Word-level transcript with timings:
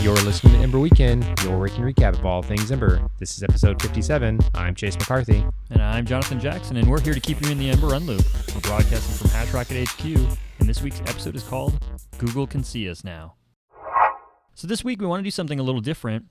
You're 0.00 0.14
listening 0.14 0.54
to 0.54 0.60
Ember 0.60 0.78
Weekend, 0.78 1.26
your 1.42 1.58
weekend 1.58 1.84
recap 1.84 2.18
of 2.18 2.24
all 2.24 2.42
things 2.42 2.72
Ember. 2.72 3.06
This 3.18 3.36
is 3.36 3.42
episode 3.42 3.82
57. 3.82 4.40
I'm 4.54 4.74
Chase 4.74 4.98
McCarthy. 4.98 5.44
And 5.68 5.82
I'm 5.82 6.06
Jonathan 6.06 6.40
Jackson, 6.40 6.78
and 6.78 6.88
we're 6.88 7.02
here 7.02 7.12
to 7.12 7.20
keep 7.20 7.42
you 7.42 7.50
in 7.50 7.58
the 7.58 7.68
Ember 7.68 7.88
Run 7.88 8.06
Loop. 8.06 8.24
We're 8.54 8.62
broadcasting 8.62 9.18
from 9.18 9.30
Hash 9.30 9.52
Rocket 9.52 9.86
HQ, 9.86 10.04
and 10.58 10.66
this 10.66 10.80
week's 10.80 11.00
episode 11.00 11.36
is 11.36 11.42
called 11.42 11.84
Google 12.16 12.46
Can 12.46 12.64
See 12.64 12.88
Us 12.88 13.04
Now. 13.04 13.34
So 14.54 14.66
this 14.66 14.82
week 14.82 15.02
we 15.02 15.06
want 15.06 15.20
to 15.20 15.24
do 15.24 15.30
something 15.30 15.60
a 15.60 15.62
little 15.62 15.82
different. 15.82 16.24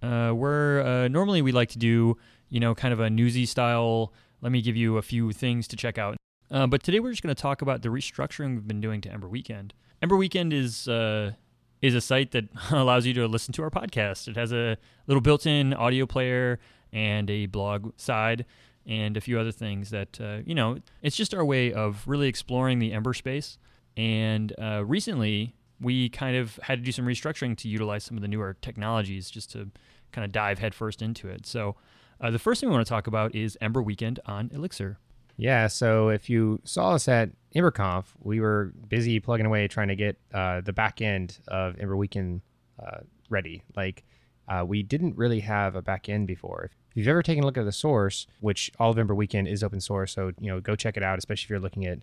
Uh, 0.00 0.32
we're 0.32 0.82
uh, 0.82 1.08
normally 1.08 1.42
we 1.42 1.50
like 1.50 1.70
to 1.70 1.78
do, 1.78 2.16
you 2.50 2.60
know, 2.60 2.72
kind 2.72 2.92
of 2.94 3.00
a 3.00 3.10
newsy 3.10 3.46
style. 3.46 4.12
Let 4.42 4.52
me 4.52 4.62
give 4.62 4.76
you 4.76 4.96
a 4.96 5.02
few 5.02 5.32
things 5.32 5.66
to 5.68 5.76
check 5.76 5.98
out. 5.98 6.16
Uh, 6.52 6.68
but 6.68 6.84
today 6.84 7.00
we're 7.00 7.10
just 7.10 7.24
going 7.24 7.34
to 7.34 7.42
talk 7.42 7.62
about 7.62 7.82
the 7.82 7.88
restructuring 7.88 8.54
we've 8.54 8.68
been 8.68 8.80
doing 8.80 9.00
to 9.00 9.10
Ember 9.10 9.28
Weekend. 9.28 9.74
Ember 10.00 10.16
Weekend 10.16 10.52
is 10.52 10.86
uh, 10.86 11.32
is 11.80 11.94
a 11.94 12.00
site 12.00 12.32
that 12.32 12.44
allows 12.70 13.06
you 13.06 13.14
to 13.14 13.26
listen 13.26 13.52
to 13.54 13.62
our 13.62 13.70
podcast. 13.70 14.28
It 14.28 14.36
has 14.36 14.52
a 14.52 14.76
little 15.06 15.20
built-in 15.20 15.74
audio 15.74 16.06
player 16.06 16.58
and 16.92 17.30
a 17.30 17.46
blog 17.46 17.92
side 17.96 18.44
and 18.86 19.16
a 19.16 19.20
few 19.20 19.38
other 19.38 19.52
things 19.52 19.90
that 19.90 20.20
uh, 20.20 20.38
you 20.44 20.54
know. 20.54 20.78
It's 21.02 21.16
just 21.16 21.34
our 21.34 21.44
way 21.44 21.72
of 21.72 22.02
really 22.06 22.28
exploring 22.28 22.78
the 22.78 22.92
Ember 22.92 23.14
space. 23.14 23.58
And 23.96 24.52
uh, 24.60 24.84
recently, 24.84 25.54
we 25.80 26.08
kind 26.08 26.36
of 26.36 26.58
had 26.62 26.78
to 26.78 26.84
do 26.84 26.92
some 26.92 27.04
restructuring 27.04 27.56
to 27.58 27.68
utilize 27.68 28.04
some 28.04 28.16
of 28.16 28.22
the 28.22 28.28
newer 28.28 28.56
technologies 28.60 29.30
just 29.30 29.50
to 29.52 29.70
kind 30.12 30.24
of 30.24 30.32
dive 30.32 30.58
headfirst 30.58 31.02
into 31.02 31.28
it. 31.28 31.46
So, 31.46 31.76
uh, 32.20 32.30
the 32.30 32.38
first 32.38 32.60
thing 32.60 32.68
we 32.68 32.74
want 32.74 32.86
to 32.86 32.90
talk 32.90 33.06
about 33.06 33.34
is 33.34 33.56
Ember 33.60 33.80
Weekend 33.82 34.18
on 34.26 34.50
Elixir. 34.52 34.98
Yeah, 35.38 35.68
so 35.68 36.08
if 36.08 36.28
you 36.28 36.60
saw 36.64 36.94
us 36.94 37.06
at 37.06 37.30
EmberConf, 37.54 38.06
we 38.20 38.40
were 38.40 38.72
busy 38.88 39.20
plugging 39.20 39.46
away 39.46 39.68
trying 39.68 39.88
to 39.88 39.96
get 39.96 40.18
uh, 40.34 40.60
the 40.60 40.72
back 40.72 41.00
end 41.00 41.38
of 41.46 41.78
Ember 41.78 41.96
Weekend 41.96 42.42
uh, 42.84 42.98
ready. 43.30 43.62
Like, 43.76 44.04
uh, 44.48 44.64
we 44.66 44.82
didn't 44.82 45.16
really 45.16 45.40
have 45.40 45.76
a 45.76 45.82
back 45.82 46.08
end 46.08 46.26
before. 46.26 46.70
If 46.90 46.96
you've 46.96 47.08
ever 47.08 47.22
taken 47.22 47.44
a 47.44 47.46
look 47.46 47.56
at 47.56 47.64
the 47.64 47.72
source, 47.72 48.26
which 48.40 48.72
all 48.80 48.90
of 48.90 48.98
Ember 48.98 49.14
Weekend 49.14 49.46
is 49.46 49.62
open 49.62 49.80
source, 49.80 50.12
so 50.12 50.32
you 50.40 50.50
know 50.50 50.60
go 50.60 50.74
check 50.74 50.96
it 50.96 51.02
out, 51.04 51.18
especially 51.18 51.44
if 51.44 51.50
you're 51.50 51.60
looking 51.60 51.86
at 51.86 51.98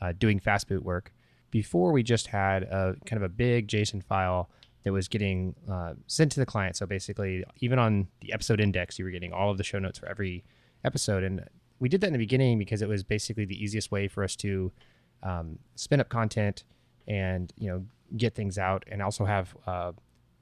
uh, 0.00 0.12
doing 0.18 0.40
fast 0.40 0.66
boot 0.68 0.82
work. 0.82 1.12
Before 1.50 1.92
we 1.92 2.02
just 2.02 2.28
had 2.28 2.62
a 2.64 2.96
kind 3.04 3.22
of 3.22 3.22
a 3.22 3.28
big 3.28 3.68
JSON 3.68 4.02
file 4.02 4.48
that 4.84 4.92
was 4.92 5.08
getting 5.08 5.54
uh, 5.70 5.94
sent 6.06 6.32
to 6.32 6.40
the 6.40 6.46
client. 6.46 6.76
So 6.76 6.86
basically, 6.86 7.44
even 7.60 7.78
on 7.78 8.08
the 8.20 8.32
episode 8.32 8.60
index, 8.60 8.98
you 8.98 9.04
were 9.04 9.10
getting 9.10 9.32
all 9.32 9.50
of 9.50 9.58
the 9.58 9.64
show 9.64 9.78
notes 9.78 9.98
for 9.98 10.06
every 10.06 10.44
episode, 10.84 11.24
and 11.24 11.44
we 11.80 11.88
did 11.88 12.00
that 12.00 12.08
in 12.08 12.12
the 12.12 12.18
beginning 12.18 12.58
because 12.58 12.82
it 12.82 12.88
was 12.88 13.02
basically 13.02 13.44
the 13.44 13.62
easiest 13.62 13.90
way 13.90 14.08
for 14.08 14.24
us 14.24 14.36
to 14.36 14.72
um, 15.22 15.58
spin 15.74 16.00
up 16.00 16.08
content 16.08 16.64
and 17.06 17.52
you 17.56 17.68
know 17.68 17.84
get 18.16 18.34
things 18.34 18.58
out 18.58 18.84
and 18.88 19.02
also 19.02 19.24
have 19.24 19.56
uh, 19.66 19.92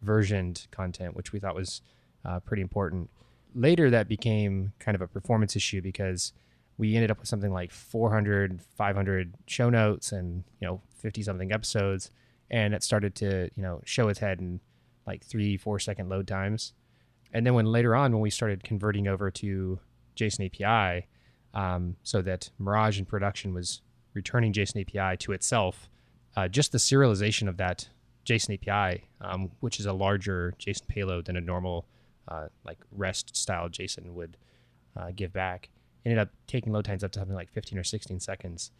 versioned 0.03 0.67
content 0.71 1.15
which 1.17 1.33
we 1.33 1.41
thought 1.41 1.55
was 1.55 1.81
uh, 2.25 2.41
pretty 2.41 2.63
important. 2.63 3.11
Later 3.55 3.91
that 3.91 4.09
became 4.09 4.73
kind 4.79 4.95
of 4.95 5.01
a 5.01 5.07
performance 5.07 5.57
issue 5.57 5.81
because 5.81 6.33
we 6.79 6.95
ended 6.95 7.11
up 7.11 7.19
with 7.19 7.29
something 7.29 7.53
like 7.53 7.71
400 7.71 8.61
500 8.77 9.35
show 9.47 9.71
notes 9.71 10.13
and 10.13 10.45
you 10.61 10.67
know 10.67 10.83
50 10.99 11.23
something 11.23 11.53
episodes. 11.53 12.11
And 12.51 12.75
it 12.75 12.83
started 12.83 13.15
to 13.17 13.51
you 13.57 13.63
know 13.63 13.81
show 13.85 14.09
its 14.09 14.19
head 14.19 14.41
in 14.41 14.61
like 15.07 15.25
three 15.25 15.57
four 15.57 15.79
second 15.79 16.09
load 16.09 16.27
times. 16.27 16.73
And 17.33 17.47
then 17.47 17.55
when 17.55 17.67
later 17.67 17.95
on 17.95 18.13
when 18.13 18.21
we 18.21 18.31
started 18.31 18.65
converting 18.65 19.09
over 19.09 19.31
to 19.31 19.79
json 20.17 20.47
api 20.47 21.07
um, 21.57 21.97
so 22.03 22.23
that 22.23 22.51
Mirage 22.59 22.99
in 22.99 23.07
production 23.07 23.55
was 23.55 23.81
returning 24.13 24.53
JSON 24.53 24.83
API 24.83 25.17
to 25.17 25.33
itself. 25.33 25.89
Uh, 26.37 26.47
just 26.47 26.71
the 26.71 26.79
serialization 26.79 27.49
of 27.49 27.57
that 27.57 27.89
JSON 28.27 28.59
API, 28.61 29.09
um, 29.23 29.51
which 29.61 29.81
is 29.81 29.87
a 29.87 29.93
larger 29.93 30.55
JSON 30.61 30.87
payload 30.87 31.25
than 31.25 31.37
a 31.37 31.41
normal 31.41 31.87
uh, 32.29 32.49
like 32.65 32.79
REST 32.93 33.35
style 33.35 33.71
JSON 33.71 34.13
would 34.13 34.37
uh, 34.97 35.13
give 35.17 35.33
back, 35.33 35.71
ended 36.05 36.19
up 36.19 36.29
taking 36.47 36.73
load 36.73 36.85
times 36.85 37.03
up 37.03 37.11
to 37.13 37.21
something 37.21 37.35
like 37.35 37.51
15 37.51 37.79
or 37.79 37.85
16 37.85 38.21
seconds. 38.21 38.71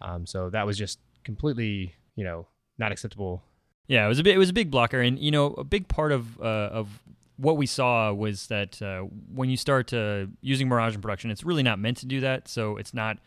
Um, 0.00 0.24
so 0.24 0.48
that 0.50 0.66
was 0.66 0.78
just 0.78 0.98
completely, 1.22 1.94
you 2.14 2.24
know, 2.24 2.46
not 2.78 2.92
acceptable. 2.92 3.42
Yeah, 3.88 4.06
it 4.06 4.08
was 4.08 4.18
a 4.18 4.22
bit, 4.22 4.34
it 4.34 4.38
was 4.38 4.50
a 4.50 4.54
big 4.54 4.70
blocker, 4.70 5.00
and 5.00 5.18
you 5.18 5.30
know, 5.30 5.52
a 5.54 5.64
big 5.64 5.86
part 5.86 6.12
of 6.12 6.40
uh, 6.40 6.70
of 6.72 6.88
what 7.36 7.56
we 7.56 7.66
saw 7.66 8.12
was 8.12 8.46
that 8.46 8.80
uh, 8.80 9.00
when 9.32 9.50
you 9.50 9.56
start 9.56 9.92
uh, 9.92 10.26
using 10.40 10.68
Mirage 10.68 10.94
in 10.94 11.02
production, 11.02 11.30
it's 11.30 11.44
really 11.44 11.62
not 11.62 11.78
meant 11.78 11.98
to 11.98 12.06
do 12.06 12.20
that. 12.20 12.48
So 12.48 12.76
it's 12.76 12.94
not 12.94 13.18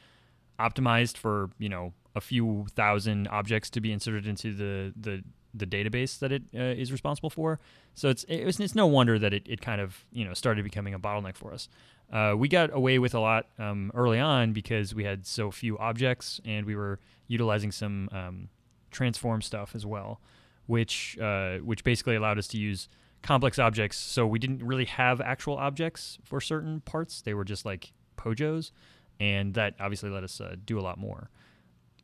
optimized 0.59 1.17
for 1.17 1.49
you 1.57 1.69
know 1.69 1.93
a 2.15 2.21
few 2.21 2.65
thousand 2.75 3.27
objects 3.29 3.69
to 3.71 3.81
be 3.81 3.91
inserted 3.91 4.27
into 4.27 4.53
the 4.53 4.93
the, 4.99 5.23
the 5.53 5.65
database 5.65 6.19
that 6.19 6.31
it 6.31 6.43
uh, 6.55 6.59
is 6.81 6.91
responsible 6.91 7.29
for. 7.29 7.59
So 7.93 8.09
it's 8.09 8.25
it's, 8.27 8.59
it's 8.59 8.75
no 8.75 8.87
wonder 8.87 9.19
that 9.19 9.33
it, 9.33 9.43
it 9.47 9.61
kind 9.61 9.81
of 9.81 10.05
you 10.11 10.25
know 10.25 10.33
started 10.33 10.63
becoming 10.63 10.93
a 10.93 10.99
bottleneck 10.99 11.35
for 11.35 11.53
us. 11.53 11.69
Uh, 12.11 12.33
we 12.35 12.47
got 12.47 12.73
away 12.73 12.97
with 12.97 13.13
a 13.13 13.19
lot 13.19 13.45
um, 13.59 13.91
early 13.93 14.19
on 14.19 14.51
because 14.51 14.95
we 14.95 15.03
had 15.03 15.27
so 15.27 15.51
few 15.51 15.77
objects 15.77 16.41
and 16.43 16.65
we 16.65 16.75
were 16.75 16.99
utilizing 17.27 17.71
some 17.71 18.09
um, 18.11 18.49
transform 18.89 19.43
stuff 19.43 19.75
as 19.75 19.85
well, 19.85 20.19
which 20.65 21.17
uh, 21.21 21.57
which 21.57 21.83
basically 21.83 22.15
allowed 22.15 22.39
us 22.39 22.47
to 22.47 22.57
use 22.57 22.89
complex 23.21 23.59
objects. 23.59 23.97
So 23.97 24.25
we 24.25 24.39
didn't 24.39 24.63
really 24.63 24.85
have 24.85 25.21
actual 25.21 25.55
objects 25.57 26.17
for 26.23 26.39
certain 26.41 26.81
parts. 26.81 27.21
They 27.21 27.33
were 27.33 27.45
just 27.45 27.65
like 27.65 27.91
pojos, 28.17 28.71
and 29.19 29.53
that 29.53 29.75
obviously 29.79 30.09
let 30.09 30.23
us 30.23 30.39
uh, 30.39 30.55
do 30.63 30.79
a 30.79 30.81
lot 30.81 30.97
more. 30.97 31.29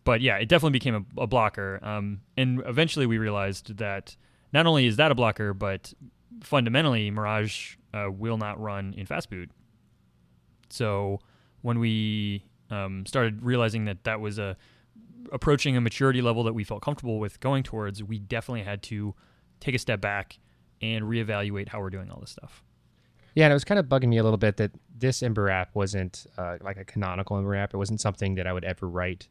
But 0.04 0.22
yeah, 0.22 0.38
it 0.38 0.48
definitely 0.48 0.78
became 0.78 0.96
a, 0.96 1.22
a 1.22 1.28
blocker. 1.28 1.80
Um, 1.84 2.22
and 2.38 2.62
eventually 2.66 3.06
we 3.06 3.18
realized 3.18 3.78
that 3.78 4.16
not 4.54 4.68
only 4.68 4.86
is 4.86 4.98
that 4.98 5.12
a 5.12 5.16
blocker, 5.16 5.54
but 5.54 5.94
fundamentally 6.42 7.10
Mirage 7.10 7.76
uh, 7.94 8.12
will 8.12 8.38
not 8.38 8.60
run 8.60 8.94
in 8.96 9.08
fastboot. 9.08 9.50
So 10.70 11.20
when 11.62 11.80
we 11.80 12.46
um, 12.70 13.06
started 13.06 13.42
realizing 13.44 13.86
that 13.86 14.04
that 14.04 14.20
was 14.20 14.38
a 14.38 14.58
approaching 15.32 15.76
a 15.76 15.82
maturity 15.82 16.22
level 16.22 16.44
that 16.44 16.54
we 16.54 16.64
felt 16.64 16.84
comfortable 16.84 17.20
with 17.20 17.40
going 17.40 17.64
towards, 17.64 18.04
we 18.04 18.20
definitely 18.20 18.62
had 18.62 18.84
to 18.84 19.16
take 19.60 19.74
a 19.74 19.80
step 19.80 20.00
back 20.02 20.38
and 20.82 21.06
reevaluate 21.06 21.70
how 21.70 21.80
we're 21.80 21.90
doing 21.90 22.10
all 22.10 22.20
this 22.20 22.32
stuff. 22.32 22.64
Yeah, 23.36 23.46
and 23.46 23.52
it 23.52 23.56
was 23.56 23.66
kind 23.66 23.80
of 23.80 23.88
bugging 23.88 24.08
me 24.08 24.18
a 24.18 24.24
little 24.24 24.38
bit 24.38 24.58
that 24.58 24.72
this 24.98 25.22
Ember 25.22 25.50
app 25.50 25.76
wasn't 25.76 26.26
uh, 26.38 26.58
like 26.62 26.78
a 26.78 26.86
canonical 26.86 27.38
Ember 27.38 27.56
app. 27.56 27.74
It 27.74 27.78
wasn't 27.78 28.00
something 28.00 28.36
that 28.36 28.48
I 28.48 28.54
would 28.54 28.64
ever 28.64 28.88
write 28.88 29.28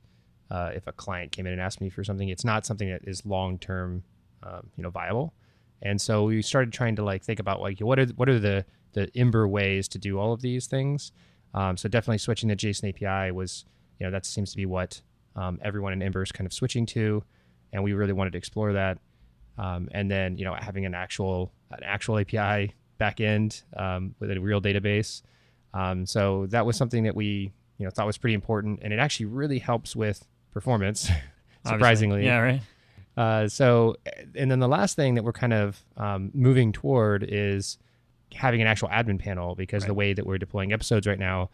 uh, 0.50 0.72
if 0.74 0.86
a 0.86 0.92
client 0.92 1.32
came 1.32 1.46
in 1.46 1.52
and 1.52 1.60
asked 1.60 1.80
me 1.80 1.88
for 1.88 2.04
something. 2.04 2.28
It's 2.28 2.44
not 2.44 2.66
something 2.66 2.88
that 2.90 3.00
is 3.04 3.24
long 3.24 3.58
term, 3.58 4.04
um, 4.42 4.68
you 4.76 4.82
know, 4.82 4.90
viable. 4.90 5.32
And 5.80 6.00
so 6.00 6.24
we 6.24 6.42
started 6.42 6.72
trying 6.72 6.96
to 6.96 7.04
like 7.04 7.24
think 7.24 7.40
about 7.40 7.60
like 7.60 7.80
what 7.80 7.98
are 7.98 8.06
what 8.08 8.28
are 8.28 8.38
the 8.38 8.66
the 8.92 9.10
Ember 9.16 9.48
ways 9.48 9.88
to 9.88 9.98
do 9.98 10.18
all 10.18 10.32
of 10.32 10.42
these 10.42 10.66
things. 10.66 11.12
Um, 11.54 11.76
so 11.76 11.88
definitely 11.88 12.18
switching 12.18 12.48
to 12.48 12.56
JSON 12.56 12.90
API 12.90 13.32
was, 13.32 13.64
you 13.98 14.06
know, 14.06 14.10
that 14.10 14.26
seems 14.26 14.50
to 14.50 14.56
be 14.56 14.66
what 14.66 15.00
um, 15.36 15.58
everyone 15.62 15.92
in 15.92 16.02
Ember 16.02 16.22
is 16.22 16.32
kind 16.32 16.46
of 16.46 16.52
switching 16.52 16.84
to, 16.86 17.22
and 17.72 17.82
we 17.82 17.92
really 17.92 18.12
wanted 18.12 18.32
to 18.32 18.38
explore 18.38 18.72
that 18.72 18.98
um, 19.58 19.88
and 19.92 20.10
then 20.10 20.38
you 20.38 20.44
know 20.44 20.54
having 20.54 20.86
an 20.86 20.94
actual 20.94 21.52
an 21.70 21.80
actual 21.82 22.18
API 22.18 22.74
backend 23.00 23.62
um, 23.76 24.14
with 24.18 24.30
a 24.30 24.40
real 24.40 24.60
database. 24.60 25.22
Um, 25.72 26.06
so 26.06 26.46
that 26.46 26.64
was 26.66 26.76
something 26.76 27.04
that 27.04 27.16
we 27.16 27.52
you 27.78 27.84
know 27.84 27.90
thought 27.90 28.06
was 28.06 28.18
pretty 28.18 28.34
important, 28.34 28.80
and 28.82 28.92
it 28.92 28.98
actually 28.98 29.26
really 29.26 29.58
helps 29.58 29.96
with 29.96 30.26
performance. 30.52 31.10
surprisingly, 31.66 32.24
yeah, 32.24 32.38
right. 32.38 32.60
Uh, 33.16 33.48
so, 33.48 33.96
and 34.34 34.50
then 34.50 34.58
the 34.58 34.68
last 34.68 34.96
thing 34.96 35.14
that 35.14 35.22
we're 35.22 35.32
kind 35.32 35.52
of 35.52 35.80
um, 35.96 36.30
moving 36.34 36.72
toward 36.72 37.24
is 37.28 37.78
having 38.34 38.60
an 38.60 38.66
actual 38.66 38.88
admin 38.88 39.18
panel 39.18 39.54
because 39.54 39.84
right. 39.84 39.88
the 39.88 39.94
way 39.94 40.12
that 40.12 40.26
we're 40.26 40.38
deploying 40.38 40.72
episodes 40.72 41.06
right 41.06 41.18
now 41.18 41.48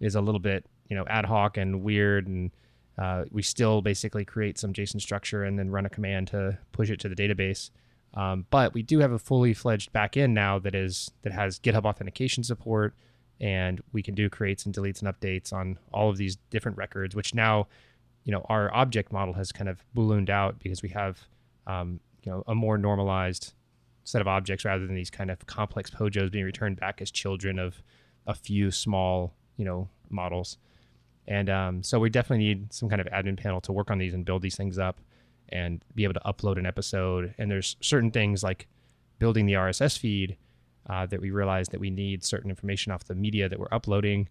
is 0.00 0.16
a 0.16 0.20
little 0.20 0.40
bit 0.40 0.66
you 0.88 0.96
know 0.96 1.04
ad 1.06 1.24
hoc 1.24 1.56
and 1.56 1.82
weird 1.82 2.26
and 2.26 2.50
uh, 2.98 3.24
we 3.30 3.42
still 3.42 3.82
basically 3.82 4.24
create 4.24 4.58
some 4.58 4.72
JSON 4.72 5.00
structure 5.00 5.44
and 5.44 5.58
then 5.58 5.70
run 5.70 5.86
a 5.86 5.90
command 5.90 6.28
to 6.28 6.58
push 6.72 6.90
it 6.90 7.00
to 7.00 7.08
the 7.08 7.16
database. 7.16 7.70
Um, 8.14 8.46
but 8.50 8.72
we 8.72 8.82
do 8.82 9.00
have 9.00 9.12
a 9.12 9.18
fully 9.18 9.54
fledged 9.54 9.92
backend 9.92 10.30
now 10.30 10.58
that 10.60 10.74
is 10.74 11.10
that 11.22 11.32
has 11.32 11.58
GitHub 11.58 11.84
authentication 11.84 12.44
support, 12.44 12.94
and 13.40 13.82
we 13.92 14.02
can 14.02 14.14
do 14.14 14.30
creates 14.30 14.64
and 14.66 14.74
deletes 14.74 15.02
and 15.02 15.12
updates 15.12 15.52
on 15.52 15.78
all 15.92 16.10
of 16.10 16.16
these 16.16 16.36
different 16.50 16.78
records. 16.78 17.16
Which 17.16 17.34
now, 17.34 17.66
you 18.22 18.30
know, 18.30 18.46
our 18.48 18.72
object 18.72 19.12
model 19.12 19.34
has 19.34 19.50
kind 19.50 19.68
of 19.68 19.84
ballooned 19.94 20.30
out 20.30 20.60
because 20.60 20.80
we 20.80 20.90
have, 20.90 21.26
um, 21.66 21.98
you 22.22 22.30
know, 22.30 22.44
a 22.46 22.54
more 22.54 22.78
normalized 22.78 23.52
set 24.04 24.20
of 24.20 24.28
objects 24.28 24.64
rather 24.64 24.86
than 24.86 24.94
these 24.94 25.10
kind 25.10 25.30
of 25.30 25.44
complex 25.46 25.90
pojos 25.90 26.30
being 26.30 26.44
returned 26.44 26.78
back 26.78 27.02
as 27.02 27.10
children 27.10 27.58
of 27.58 27.82
a 28.26 28.34
few 28.34 28.70
small, 28.70 29.34
you 29.56 29.64
know, 29.64 29.88
models. 30.08 30.58
And 31.26 31.48
um, 31.48 31.82
so 31.82 31.98
we 31.98 32.10
definitely 32.10 32.44
need 32.44 32.72
some 32.72 32.88
kind 32.88 33.00
of 33.00 33.06
admin 33.08 33.36
panel 33.36 33.60
to 33.62 33.72
work 33.72 33.90
on 33.90 33.98
these 33.98 34.14
and 34.14 34.24
build 34.24 34.42
these 34.42 34.56
things 34.56 34.78
up 34.78 35.00
and 35.48 35.84
be 35.94 36.04
able 36.04 36.14
to 36.14 36.20
upload 36.20 36.58
an 36.58 36.66
episode. 36.66 37.34
And 37.38 37.50
there's 37.50 37.76
certain 37.80 38.10
things 38.10 38.42
like 38.42 38.68
building 39.18 39.46
the 39.46 39.54
RSS 39.54 39.98
feed 39.98 40.36
uh, 40.88 41.06
that 41.06 41.20
we 41.20 41.30
realize 41.30 41.68
that 41.68 41.80
we 41.80 41.90
need 41.90 42.24
certain 42.24 42.50
information 42.50 42.92
off 42.92 43.04
the 43.04 43.14
media 43.14 43.48
that 43.48 43.58
we're 43.58 43.72
uploading. 43.72 44.28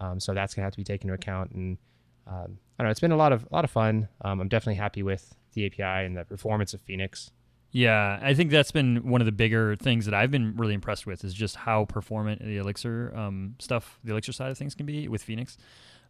Um, 0.00 0.20
so 0.20 0.34
that's 0.34 0.54
gonna 0.54 0.64
have 0.64 0.72
to 0.72 0.76
be 0.76 0.84
taken 0.84 1.08
into 1.08 1.14
account. 1.14 1.52
And 1.52 1.78
um, 2.26 2.58
I 2.78 2.82
don't 2.82 2.86
know, 2.86 2.90
it's 2.90 3.00
been 3.00 3.12
a 3.12 3.16
lot 3.16 3.32
of 3.32 3.44
a 3.44 3.54
lot 3.54 3.64
of 3.64 3.70
fun. 3.70 4.08
Um, 4.22 4.40
I'm 4.40 4.48
definitely 4.48 4.74
happy 4.76 5.02
with 5.02 5.34
the 5.52 5.66
API 5.66 6.06
and 6.06 6.16
the 6.16 6.24
performance 6.24 6.74
of 6.74 6.80
Phoenix. 6.82 7.30
Yeah, 7.70 8.20
I 8.22 8.34
think 8.34 8.50
that's 8.50 8.70
been 8.70 9.08
one 9.08 9.20
of 9.20 9.24
the 9.24 9.32
bigger 9.32 9.74
things 9.74 10.04
that 10.04 10.14
I've 10.14 10.30
been 10.30 10.54
really 10.56 10.74
impressed 10.74 11.06
with 11.06 11.24
is 11.24 11.34
just 11.34 11.56
how 11.56 11.86
performant 11.86 12.40
the 12.40 12.58
Elixir 12.58 13.12
um, 13.16 13.56
stuff, 13.58 13.98
the 14.04 14.12
Elixir 14.12 14.30
side 14.30 14.50
of 14.52 14.56
things 14.56 14.76
can 14.76 14.86
be 14.86 15.08
with 15.08 15.24
Phoenix. 15.24 15.56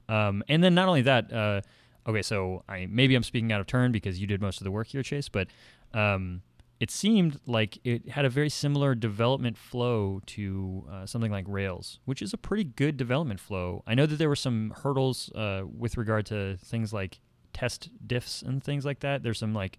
Um, 0.09 0.43
and 0.49 0.63
then 0.63 0.75
not 0.75 0.89
only 0.89 1.03
that, 1.03 1.33
uh, 1.33 1.61
okay, 2.07 2.23
so 2.23 2.63
I 2.69 2.87
maybe 2.87 3.15
I'm 3.15 3.23
speaking 3.23 3.53
out 3.53 3.61
of 3.61 3.67
turn 3.67 3.93
because 3.93 4.21
you 4.21 4.27
did 4.27 4.41
most 4.41 4.61
of 4.61 4.65
the 4.65 4.71
work 4.71 4.89
here, 4.89 5.03
Chase, 5.03 5.29
but 5.29 5.49
um, 5.93 6.43
it 6.81 6.91
seemed 6.91 7.41
like 7.47 7.79
it 7.85 8.09
had 8.11 8.25
a 8.25 8.29
very 8.31 8.51
similar 8.51 8.95
development 8.95 9.57
flow 9.57 10.21
to 10.27 10.87
uh, 10.91 11.07
something 11.07 11.31
like 11.31 11.47
Rails, 11.49 12.01
which 12.05 12.21
is 12.21 12.33
a 12.33 12.37
pretty 12.37 12.65
good 12.65 12.97
development 12.97 13.41
flow. 13.41 13.83
I 13.87 13.95
know 13.95 14.07
that 14.07 14.17
there 14.17 14.29
were 14.29 14.37
some 14.37 14.75
hurdles 14.83 15.31
uh, 15.35 15.63
with 15.65 15.97
regard 15.97 16.27
to 16.27 16.57
things 16.59 16.93
like 16.93 17.21
test 17.53 17.91
diffs 18.07 18.43
and 18.43 18.63
things 18.63 18.85
like 18.85 19.01
that. 19.01 19.23
There's 19.23 19.39
some 19.39 19.55
like 19.55 19.79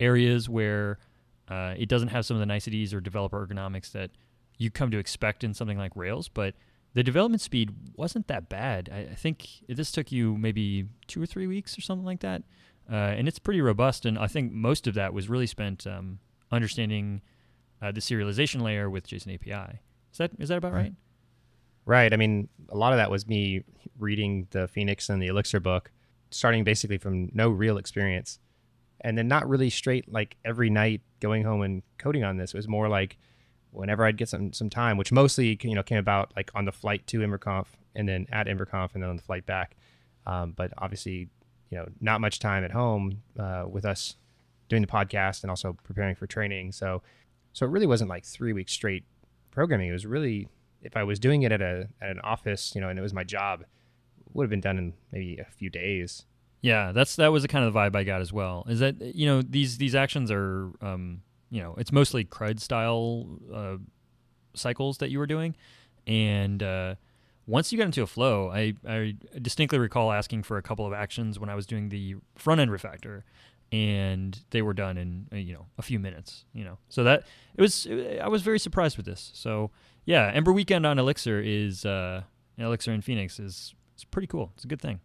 areas 0.00 0.48
where 0.48 0.98
uh, 1.48 1.74
it 1.76 1.88
doesn't 1.88 2.08
have 2.08 2.24
some 2.24 2.36
of 2.36 2.40
the 2.40 2.46
niceties 2.46 2.94
or 2.94 3.00
developer 3.00 3.46
ergonomics 3.46 3.92
that 3.92 4.10
you 4.56 4.70
come 4.70 4.90
to 4.90 4.98
expect 4.98 5.44
in 5.44 5.54
something 5.54 5.78
like 5.78 5.92
Rails, 5.94 6.28
but 6.28 6.54
the 6.94 7.02
development 7.02 7.40
speed 7.40 7.70
wasn't 7.96 8.26
that 8.28 8.48
bad. 8.48 8.88
I, 8.92 9.12
I 9.12 9.14
think 9.14 9.46
this 9.68 9.92
took 9.92 10.10
you 10.10 10.36
maybe 10.36 10.86
two 11.06 11.22
or 11.22 11.26
three 11.26 11.46
weeks 11.46 11.78
or 11.78 11.80
something 11.80 12.04
like 12.04 12.20
that, 12.20 12.42
uh, 12.90 12.94
and 12.94 13.28
it's 13.28 13.38
pretty 13.38 13.60
robust. 13.60 14.04
And 14.04 14.18
I 14.18 14.26
think 14.26 14.52
most 14.52 14.86
of 14.86 14.94
that 14.94 15.14
was 15.14 15.28
really 15.28 15.46
spent 15.46 15.86
um, 15.86 16.18
understanding 16.50 17.22
uh, 17.80 17.92
the 17.92 18.00
serialization 18.00 18.60
layer 18.62 18.90
with 18.90 19.06
JSON 19.06 19.34
API. 19.34 19.78
Is 20.12 20.18
that 20.18 20.32
is 20.38 20.48
that 20.48 20.58
about 20.58 20.72
right? 20.72 20.92
Right. 21.86 22.12
I 22.12 22.16
mean, 22.16 22.48
a 22.68 22.76
lot 22.76 22.92
of 22.92 22.98
that 22.98 23.10
was 23.10 23.26
me 23.26 23.64
reading 23.98 24.46
the 24.50 24.68
Phoenix 24.68 25.08
and 25.08 25.22
the 25.22 25.28
Elixir 25.28 25.60
book, 25.60 25.90
starting 26.30 26.62
basically 26.64 26.98
from 26.98 27.30
no 27.32 27.48
real 27.48 27.78
experience, 27.78 28.38
and 29.00 29.16
then 29.16 29.28
not 29.28 29.48
really 29.48 29.70
straight 29.70 30.12
like 30.12 30.36
every 30.44 30.70
night 30.70 31.00
going 31.20 31.44
home 31.44 31.62
and 31.62 31.82
coding 31.98 32.24
on 32.24 32.36
this. 32.36 32.52
It 32.52 32.56
was 32.56 32.68
more 32.68 32.88
like 32.88 33.16
whenever 33.72 34.04
I'd 34.04 34.16
get 34.16 34.28
some 34.28 34.52
some 34.52 34.70
time, 34.70 34.96
which 34.96 35.12
mostly 35.12 35.58
you 35.62 35.74
know 35.74 35.82
came 35.82 35.98
about 35.98 36.32
like 36.36 36.50
on 36.54 36.64
the 36.64 36.72
flight 36.72 37.06
to 37.08 37.20
EmberConf 37.20 37.66
and 37.94 38.08
then 38.08 38.26
at 38.30 38.46
EmberConf 38.46 38.94
and 38.94 39.02
then 39.02 39.10
on 39.10 39.16
the 39.16 39.22
flight 39.22 39.46
back. 39.46 39.76
Um, 40.26 40.52
but 40.56 40.72
obviously, 40.78 41.28
you 41.70 41.78
know, 41.78 41.86
not 42.00 42.20
much 42.20 42.38
time 42.38 42.64
at 42.64 42.72
home 42.72 43.22
uh, 43.38 43.64
with 43.68 43.84
us 43.84 44.16
doing 44.68 44.82
the 44.82 44.88
podcast 44.88 45.42
and 45.42 45.50
also 45.50 45.76
preparing 45.82 46.14
for 46.14 46.26
training. 46.26 46.72
So, 46.72 47.02
so 47.52 47.66
it 47.66 47.70
really 47.70 47.86
wasn't 47.86 48.10
like 48.10 48.24
three 48.24 48.52
weeks 48.52 48.72
straight 48.72 49.04
programming. 49.50 49.88
It 49.88 49.92
was 49.92 50.06
really 50.06 50.48
if 50.82 50.96
I 50.96 51.02
was 51.02 51.18
doing 51.18 51.42
it 51.42 51.52
at 51.52 51.60
a 51.60 51.88
at 52.00 52.10
an 52.10 52.20
office, 52.20 52.74
you 52.74 52.80
know, 52.80 52.88
and 52.88 52.98
it 52.98 53.02
was 53.02 53.14
my 53.14 53.24
job, 53.24 53.64
would 54.32 54.44
have 54.44 54.50
been 54.50 54.60
done 54.60 54.78
in 54.78 54.94
maybe 55.12 55.38
a 55.38 55.44
few 55.44 55.70
days. 55.70 56.24
Yeah, 56.62 56.92
that's 56.92 57.16
that 57.16 57.28
was 57.28 57.42
the 57.42 57.48
kind 57.48 57.64
of 57.64 57.74
vibe 57.74 57.96
I 57.96 58.04
got 58.04 58.20
as 58.20 58.32
well. 58.32 58.66
Is 58.68 58.80
that 58.80 59.00
you 59.00 59.26
know 59.26 59.42
these 59.42 59.78
these 59.78 59.94
actions 59.94 60.30
are 60.30 60.70
um, 60.80 61.22
you 61.50 61.60
know 61.60 61.74
it's 61.78 61.92
mostly 61.92 62.24
CRUD 62.24 62.60
style 62.60 63.26
uh, 63.52 63.76
cycles 64.54 64.98
that 64.98 65.10
you 65.10 65.18
were 65.18 65.26
doing, 65.26 65.56
and 66.06 66.62
uh, 66.62 66.94
once 67.46 67.72
you 67.72 67.78
got 67.78 67.84
into 67.84 68.02
a 68.02 68.06
flow, 68.06 68.50
I 68.50 68.74
I 68.86 69.16
distinctly 69.40 69.78
recall 69.78 70.12
asking 70.12 70.44
for 70.44 70.56
a 70.56 70.62
couple 70.62 70.86
of 70.86 70.92
actions 70.92 71.38
when 71.38 71.50
I 71.50 71.54
was 71.54 71.66
doing 71.66 71.88
the 71.88 72.16
front 72.36 72.60
end 72.60 72.70
refactor, 72.70 73.22
and 73.72 74.38
they 74.50 74.62
were 74.62 74.74
done 74.74 74.96
in 74.96 75.26
uh, 75.32 75.36
you 75.36 75.54
know 75.54 75.66
a 75.78 75.82
few 75.82 75.98
minutes. 75.98 76.44
You 76.52 76.64
know, 76.64 76.78
so 76.88 77.04
that 77.04 77.24
it 77.56 77.60
was 77.60 77.86
I 78.20 78.28
was 78.28 78.42
very 78.42 78.58
surprised 78.58 78.96
with 78.96 79.06
this. 79.06 79.30
So 79.34 79.70
yeah, 80.04 80.30
Ember 80.32 80.52
Weekend 80.52 80.86
on 80.86 80.98
Elixir 80.98 81.40
is 81.40 81.84
uh, 81.84 82.22
Elixir 82.58 82.92
in 82.92 83.00
Phoenix 83.00 83.38
is 83.38 83.74
it's 83.94 84.04
pretty 84.04 84.26
cool. 84.26 84.52
It's 84.54 84.64
a 84.64 84.68
good 84.68 84.80
thing. 84.80 85.00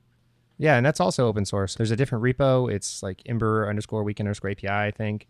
Yeah, 0.58 0.78
and 0.78 0.86
that's 0.86 1.02
also 1.02 1.28
open 1.28 1.46
source. 1.46 1.76
There's 1.76 1.92
a 1.92 1.98
different 1.98 2.24
repo. 2.24 2.72
It's 2.72 3.04
like 3.04 3.22
Ember 3.26 3.68
underscore 3.68 4.04
weekend 4.04 4.28
underscore 4.28 4.52
API, 4.52 4.70
I 4.70 4.92
think. 4.92 5.28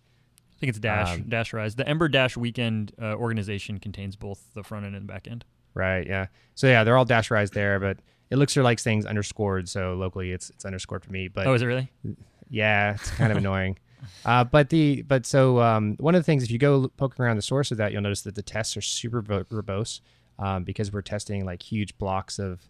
I 0.56 0.60
think 0.60 0.70
it's 0.70 0.80
Dash 0.80 1.16
um, 1.16 1.24
dasherized. 1.24 1.78
The 1.78 1.88
Ember 1.88 2.08
Dash 2.08 2.38
Weekend 2.38 2.94
uh, 3.02 3.16
organization 3.16 3.80
contains 3.80 4.16
both 4.16 4.54
the 4.54 4.64
front 4.64 4.86
end 4.86 4.96
and 4.96 5.08
the 5.08 5.12
back 5.12 5.28
end. 5.28 5.44
Right. 5.74 6.08
Yeah. 6.08 6.28
So 6.56 6.68
yeah, 6.68 6.84
they're 6.84 6.98
all 6.98 7.06
dasherized 7.06 7.54
there, 7.54 7.80
but 7.80 7.98
Elixir 8.32 8.64
likes 8.64 8.84
things 8.84 9.06
underscored, 9.06 9.68
so 9.68 9.94
locally 9.96 10.32
it's 10.32 10.50
it's 10.50 10.66
underscored 10.66 11.04
for 11.04 11.12
me. 11.12 11.28
But 11.28 11.48
oh, 11.48 11.54
is 11.54 11.62
it 11.62 11.66
really? 11.66 11.92
Yeah, 12.50 12.94
it's 12.94 13.12
kind 13.12 13.32
of 13.32 13.38
annoying. 13.38 13.78
Uh, 14.24 14.44
but 14.44 14.70
the 14.70 15.02
but 15.02 15.26
so 15.26 15.60
um, 15.62 15.96
one 16.00 16.14
of 16.14 16.20
the 16.20 16.24
things 16.24 16.44
if 16.44 16.52
you 16.52 16.60
go 16.60 16.90
poking 16.90 17.26
around 17.26 17.38
the 17.38 17.42
source 17.42 17.72
of 17.72 17.78
that, 17.78 17.92
you'll 17.92 18.04
notice 18.04 18.22
that 18.22 18.36
the 18.36 18.44
tests 18.44 18.78
are 18.78 18.82
super 18.82 19.24
verbose 19.24 20.00
um, 20.38 20.64
because 20.64 20.94
we're 20.94 21.02
testing 21.02 21.44
like 21.44 21.64
huge 21.64 21.98
blocks 21.98 22.38
of 22.38 22.62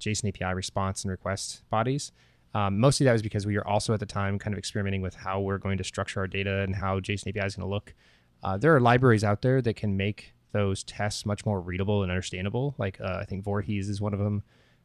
JSON 0.00 0.28
API 0.28 0.54
response 0.54 1.02
and 1.02 1.10
request 1.10 1.62
bodies. 1.70 2.12
Um, 2.54 2.78
mostly 2.78 3.04
that 3.04 3.12
was 3.12 3.22
because 3.22 3.46
we 3.46 3.56
were 3.56 3.66
also 3.66 3.94
at 3.94 4.00
the 4.00 4.06
time 4.06 4.38
kind 4.38 4.54
of 4.54 4.58
experimenting 4.58 5.00
with 5.00 5.14
how 5.14 5.40
we're 5.40 5.58
going 5.58 5.78
to 5.78 5.84
structure 5.84 6.20
our 6.20 6.26
data 6.26 6.60
and 6.60 6.74
how 6.74 7.00
JSON 7.00 7.28
API 7.28 7.46
is 7.46 7.56
going 7.56 7.66
to 7.66 7.72
look. 7.72 7.94
Uh, 8.42 8.58
there 8.58 8.74
are 8.74 8.80
libraries 8.80 9.24
out 9.24 9.42
there 9.42 9.62
that 9.62 9.76
can 9.76 9.96
make 9.96 10.34
those 10.52 10.84
tests 10.84 11.24
much 11.24 11.46
more 11.46 11.60
readable 11.60 12.02
and 12.02 12.12
understandable. 12.12 12.74
Like 12.76 13.00
uh, 13.00 13.18
I 13.20 13.24
think 13.24 13.44
Voorhees 13.44 13.88
is 13.88 14.00
one 14.00 14.12
of 14.12 14.18
them, 14.18 14.42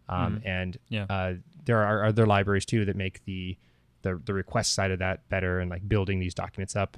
um, 0.07 0.37
mm-hmm. 0.37 0.47
and 0.47 0.77
yeah. 0.87 1.05
uh, 1.09 1.33
there 1.65 1.83
are 1.83 2.05
other 2.05 2.25
libraries 2.25 2.65
too 2.65 2.85
that 2.85 2.95
make 2.95 3.25
the, 3.25 3.57
the 4.03 4.21
the 4.25 4.33
request 4.33 4.73
side 4.73 4.91
of 4.91 4.99
that 4.99 5.27
better 5.27 5.59
and 5.59 5.69
like 5.69 5.87
building 5.87 6.19
these 6.19 6.33
documents 6.33 6.75
up. 6.75 6.97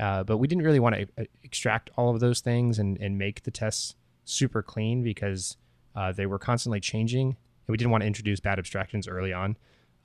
Uh, 0.00 0.22
but 0.22 0.38
we 0.38 0.46
didn't 0.46 0.64
really 0.64 0.80
want 0.80 0.94
to 0.94 1.06
uh, 1.18 1.24
extract 1.42 1.90
all 1.96 2.14
of 2.14 2.20
those 2.20 2.40
things 2.40 2.78
and, 2.78 2.96
and 2.98 3.18
make 3.18 3.42
the 3.42 3.50
tests 3.50 3.96
super 4.24 4.62
clean 4.62 5.02
because 5.02 5.56
uh, 5.96 6.12
they 6.12 6.26
were 6.26 6.38
constantly 6.38 6.78
changing 6.80 7.28
and 7.28 7.36
we 7.66 7.76
didn't 7.76 7.90
want 7.90 8.02
to 8.02 8.06
introduce 8.06 8.38
bad 8.38 8.58
abstractions 8.58 9.08
early 9.08 9.32
on. 9.32 9.56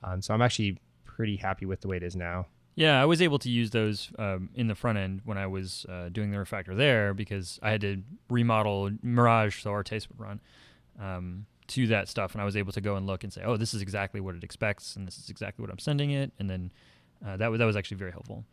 Um, 0.04 0.22
so 0.22 0.34
I'm 0.34 0.42
actually 0.42 0.78
pretty 1.04 1.36
happy 1.36 1.66
with 1.66 1.80
the 1.80 1.88
way 1.88 1.96
it 1.96 2.02
is 2.02 2.14
now. 2.14 2.46
Yeah, 2.76 3.00
I 3.00 3.04
was 3.04 3.22
able 3.22 3.38
to 3.38 3.48
use 3.48 3.70
those 3.70 4.10
um, 4.18 4.50
in 4.54 4.66
the 4.66 4.74
front 4.74 4.98
end 4.98 5.20
when 5.24 5.38
I 5.38 5.46
was 5.46 5.86
uh, 5.88 6.08
doing 6.08 6.32
the 6.32 6.38
refactor 6.38 6.76
there 6.76 7.14
because 7.14 7.58
I 7.62 7.70
had 7.70 7.80
to 7.82 8.02
remodel 8.28 8.90
Mirage 9.02 9.62
so 9.62 9.70
our 9.70 9.84
taste 9.84 10.08
would 10.10 10.18
run 10.18 10.40
um, 11.00 11.46
to 11.68 11.86
that 11.86 12.08
stuff, 12.08 12.32
and 12.32 12.42
I 12.42 12.44
was 12.44 12.56
able 12.56 12.72
to 12.72 12.80
go 12.80 12.96
and 12.96 13.06
look 13.06 13.22
and 13.22 13.32
say, 13.32 13.42
"Oh, 13.44 13.56
this 13.56 13.74
is 13.74 13.80
exactly 13.80 14.20
what 14.20 14.34
it 14.34 14.42
expects, 14.42 14.96
and 14.96 15.06
this 15.06 15.18
is 15.18 15.30
exactly 15.30 15.62
what 15.62 15.70
I'm 15.70 15.78
sending 15.78 16.10
it," 16.10 16.32
and 16.38 16.50
then 16.50 16.72
uh, 17.24 17.36
that 17.36 17.50
was 17.50 17.60
that 17.60 17.64
was 17.64 17.76
actually 17.76 17.96
very 17.96 18.10
helpful. 18.10 18.44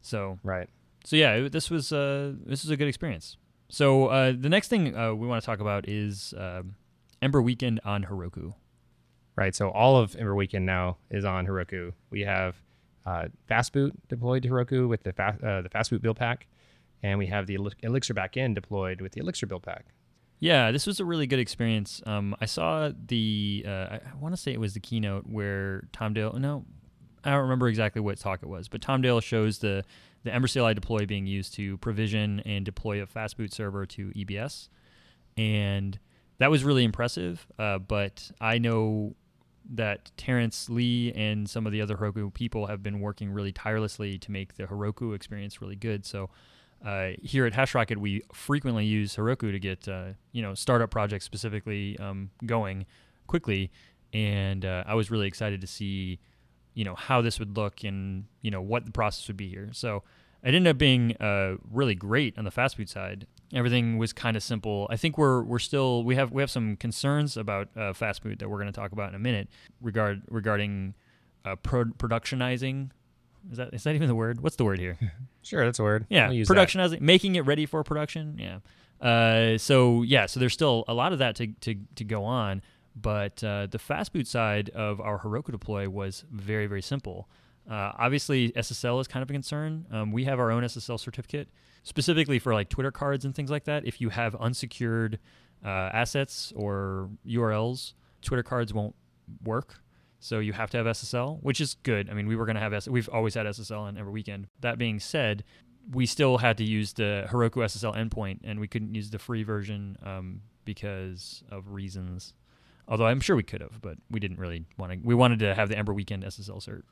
So 0.00 0.38
right, 0.42 0.68
so 1.04 1.16
yeah, 1.16 1.34
it, 1.34 1.52
this 1.52 1.70
was 1.70 1.92
uh, 1.92 2.32
this 2.46 2.64
was 2.64 2.70
a 2.70 2.76
good 2.78 2.88
experience. 2.88 3.36
So 3.68 4.06
uh, 4.06 4.32
the 4.38 4.48
next 4.48 4.68
thing 4.68 4.96
uh, 4.96 5.12
we 5.14 5.26
want 5.26 5.42
to 5.42 5.46
talk 5.46 5.60
about 5.60 5.86
is 5.86 6.32
um, 6.38 6.76
Ember 7.20 7.42
Weekend 7.42 7.80
on 7.84 8.04
Heroku. 8.04 8.54
Right. 9.36 9.54
So 9.54 9.68
all 9.70 9.98
of 9.98 10.16
Ember 10.16 10.34
Weekend 10.34 10.64
now 10.64 10.96
is 11.10 11.24
on 11.24 11.46
Heroku. 11.46 11.92
We 12.10 12.22
have 12.22 12.56
uh, 13.04 13.26
Fastboot 13.50 13.92
deployed 14.08 14.42
to 14.42 14.48
Heroku 14.48 14.88
with 14.88 15.02
the 15.02 15.12
fast, 15.12 15.42
uh, 15.42 15.62
the 15.62 15.68
Fastboot 15.68 16.00
build 16.00 16.16
pack, 16.16 16.46
and 17.02 17.18
we 17.18 17.26
have 17.26 17.46
the 17.46 17.58
Elixir 17.82 18.14
backend 18.14 18.54
deployed 18.54 19.00
with 19.00 19.12
the 19.12 19.20
Elixir 19.20 19.46
build 19.46 19.62
pack. 19.62 19.86
Yeah, 20.38 20.70
this 20.70 20.86
was 20.86 21.00
a 21.00 21.04
really 21.04 21.26
good 21.26 21.38
experience. 21.38 22.02
Um, 22.04 22.34
I 22.40 22.46
saw 22.46 22.90
the 23.06 23.64
uh, 23.66 23.70
I, 23.70 24.00
I 24.12 24.16
want 24.18 24.34
to 24.34 24.40
say 24.40 24.52
it 24.52 24.60
was 24.60 24.74
the 24.74 24.80
keynote 24.80 25.24
where 25.26 25.88
Tom 25.92 26.12
Dale. 26.12 26.32
No, 26.34 26.64
I 27.24 27.30
don't 27.30 27.42
remember 27.42 27.68
exactly 27.68 28.02
what 28.02 28.18
talk 28.18 28.42
it 28.42 28.48
was, 28.48 28.68
but 28.68 28.82
Tom 28.82 29.00
Dale 29.02 29.20
shows 29.20 29.58
the 29.58 29.84
the 30.24 30.34
Ember 30.34 30.48
CLI 30.48 30.74
deploy 30.74 31.06
being 31.06 31.26
used 31.26 31.54
to 31.54 31.78
provision 31.78 32.40
and 32.40 32.64
deploy 32.64 33.00
a 33.02 33.06
Fastboot 33.06 33.52
server 33.52 33.86
to 33.86 34.08
EBS, 34.10 34.68
and 35.38 35.98
that 36.38 36.50
was 36.50 36.64
really 36.64 36.84
impressive. 36.84 37.46
Uh, 37.58 37.78
but 37.78 38.30
I 38.40 38.58
know 38.58 39.14
that 39.70 40.12
Terrence 40.16 40.68
Lee 40.70 41.12
and 41.14 41.48
some 41.48 41.66
of 41.66 41.72
the 41.72 41.80
other 41.80 41.96
Heroku 41.96 42.32
people 42.32 42.66
have 42.66 42.82
been 42.82 43.00
working 43.00 43.30
really 43.30 43.52
tirelessly 43.52 44.18
to 44.18 44.30
make 44.30 44.56
the 44.56 44.64
Heroku 44.64 45.14
experience 45.14 45.60
really 45.60 45.76
good. 45.76 46.06
So 46.06 46.30
uh, 46.84 47.10
here 47.22 47.46
at 47.46 47.52
HashRocket, 47.52 47.96
we 47.96 48.22
frequently 48.32 48.84
use 48.84 49.16
Heroku 49.16 49.50
to 49.50 49.58
get 49.58 49.88
uh, 49.88 50.08
you 50.32 50.42
know 50.42 50.54
startup 50.54 50.90
projects 50.90 51.24
specifically 51.24 51.98
um, 51.98 52.30
going 52.44 52.86
quickly, 53.26 53.70
and 54.12 54.64
uh, 54.64 54.84
I 54.86 54.94
was 54.94 55.10
really 55.10 55.26
excited 55.26 55.60
to 55.60 55.66
see 55.66 56.20
you 56.74 56.84
know 56.84 56.94
how 56.94 57.22
this 57.22 57.38
would 57.38 57.56
look 57.56 57.82
and 57.82 58.26
you 58.42 58.50
know 58.50 58.60
what 58.60 58.84
the 58.84 58.92
process 58.92 59.26
would 59.28 59.36
be 59.36 59.48
here. 59.48 59.70
So 59.72 60.02
it 60.42 60.54
ended 60.54 60.68
up 60.68 60.78
being 60.78 61.16
uh, 61.16 61.56
really 61.72 61.94
great 61.94 62.38
on 62.38 62.44
the 62.44 62.52
Fastboot 62.52 62.88
side 62.88 63.26
everything 63.52 63.98
was 63.98 64.12
kind 64.12 64.36
of 64.36 64.42
simple. 64.42 64.86
I 64.90 64.96
think 64.96 65.18
we're 65.18 65.42
we're 65.42 65.58
still 65.58 66.04
we 66.04 66.16
have 66.16 66.32
we 66.32 66.42
have 66.42 66.50
some 66.50 66.76
concerns 66.76 67.36
about 67.36 67.68
uh, 67.76 67.92
Fastboot 67.92 68.38
that 68.38 68.48
we're 68.48 68.58
going 68.58 68.72
to 68.72 68.78
talk 68.78 68.92
about 68.92 69.08
in 69.10 69.14
a 69.14 69.18
minute 69.18 69.48
regard 69.80 70.22
regarding 70.28 70.94
uh, 71.44 71.56
pro- 71.56 71.84
productionizing. 71.84 72.90
Is 73.50 73.58
that 73.58 73.72
is 73.72 73.84
that 73.84 73.94
even 73.94 74.08
the 74.08 74.14
word? 74.14 74.40
What's 74.40 74.56
the 74.56 74.64
word 74.64 74.78
here? 74.78 74.98
sure, 75.42 75.64
that's 75.64 75.78
a 75.78 75.82
word. 75.82 76.06
Yeah, 76.08 76.28
productionizing, 76.28 76.90
that. 76.90 77.02
making 77.02 77.36
it 77.36 77.42
ready 77.42 77.66
for 77.66 77.82
production. 77.84 78.38
Yeah. 78.38 78.58
Uh, 79.00 79.58
so 79.58 80.02
yeah, 80.02 80.26
so 80.26 80.40
there's 80.40 80.54
still 80.54 80.84
a 80.88 80.94
lot 80.94 81.12
of 81.12 81.18
that 81.20 81.36
to 81.36 81.48
to 81.60 81.76
to 81.94 82.04
go 82.04 82.24
on, 82.24 82.62
but 82.94 83.42
uh, 83.44 83.66
the 83.66 83.78
Fastboot 83.78 84.26
side 84.26 84.70
of 84.70 85.00
our 85.00 85.20
Heroku 85.20 85.52
deploy 85.52 85.88
was 85.88 86.24
very 86.30 86.66
very 86.66 86.82
simple. 86.82 87.28
Uh, 87.70 87.92
obviously, 87.98 88.52
SSL 88.52 89.00
is 89.00 89.08
kind 89.08 89.22
of 89.22 89.30
a 89.30 89.32
concern. 89.32 89.86
Um, 89.90 90.12
we 90.12 90.24
have 90.24 90.38
our 90.38 90.50
own 90.50 90.62
SSL 90.62 91.00
certificate 91.00 91.48
specifically 91.82 92.38
for 92.38 92.52
like 92.54 92.68
Twitter 92.68 92.90
cards 92.90 93.24
and 93.24 93.34
things 93.34 93.50
like 93.50 93.64
that. 93.64 93.86
If 93.86 94.00
you 94.00 94.08
have 94.10 94.34
unsecured 94.36 95.18
uh, 95.64 95.68
assets 95.68 96.52
or 96.56 97.08
URLs, 97.26 97.94
Twitter 98.22 98.42
cards 98.42 98.72
won't 98.72 98.94
work. 99.44 99.80
So 100.18 100.38
you 100.38 100.52
have 100.52 100.70
to 100.70 100.78
have 100.78 100.86
SSL, 100.86 101.42
which 101.42 101.60
is 101.60 101.76
good. 101.82 102.10
I 102.10 102.14
mean, 102.14 102.26
we 102.26 102.36
were 102.36 102.46
going 102.46 102.56
to 102.56 102.60
have 102.60 102.72
S- 102.72 102.88
we've 102.88 103.08
always 103.08 103.34
had 103.34 103.46
SSL 103.46 103.80
on 103.80 103.98
Ember 103.98 104.10
Weekend. 104.10 104.48
That 104.60 104.78
being 104.78 104.98
said, 104.98 105.44
we 105.92 106.06
still 106.06 106.38
had 106.38 106.58
to 106.58 106.64
use 106.64 106.92
the 106.94 107.26
Heroku 107.30 107.62
SSL 107.64 107.96
endpoint, 107.96 108.40
and 108.42 108.58
we 108.58 108.66
couldn't 108.66 108.94
use 108.94 109.10
the 109.10 109.18
free 109.18 109.44
version 109.44 109.96
um, 110.02 110.40
because 110.64 111.44
of 111.50 111.72
reasons. 111.72 112.34
Although 112.88 113.06
I'm 113.06 113.20
sure 113.20 113.36
we 113.36 113.42
could 113.42 113.60
have, 113.60 113.80
but 113.80 113.98
we 114.10 114.18
didn't 114.20 114.38
really 114.38 114.64
want 114.78 114.92
to. 114.92 114.98
We 115.02 115.14
wanted 115.14 115.40
to 115.40 115.54
have 115.54 115.68
the 115.68 115.78
Ember 115.78 115.92
Weekend 115.92 116.24
SSL 116.24 116.66
cert. 116.66 116.82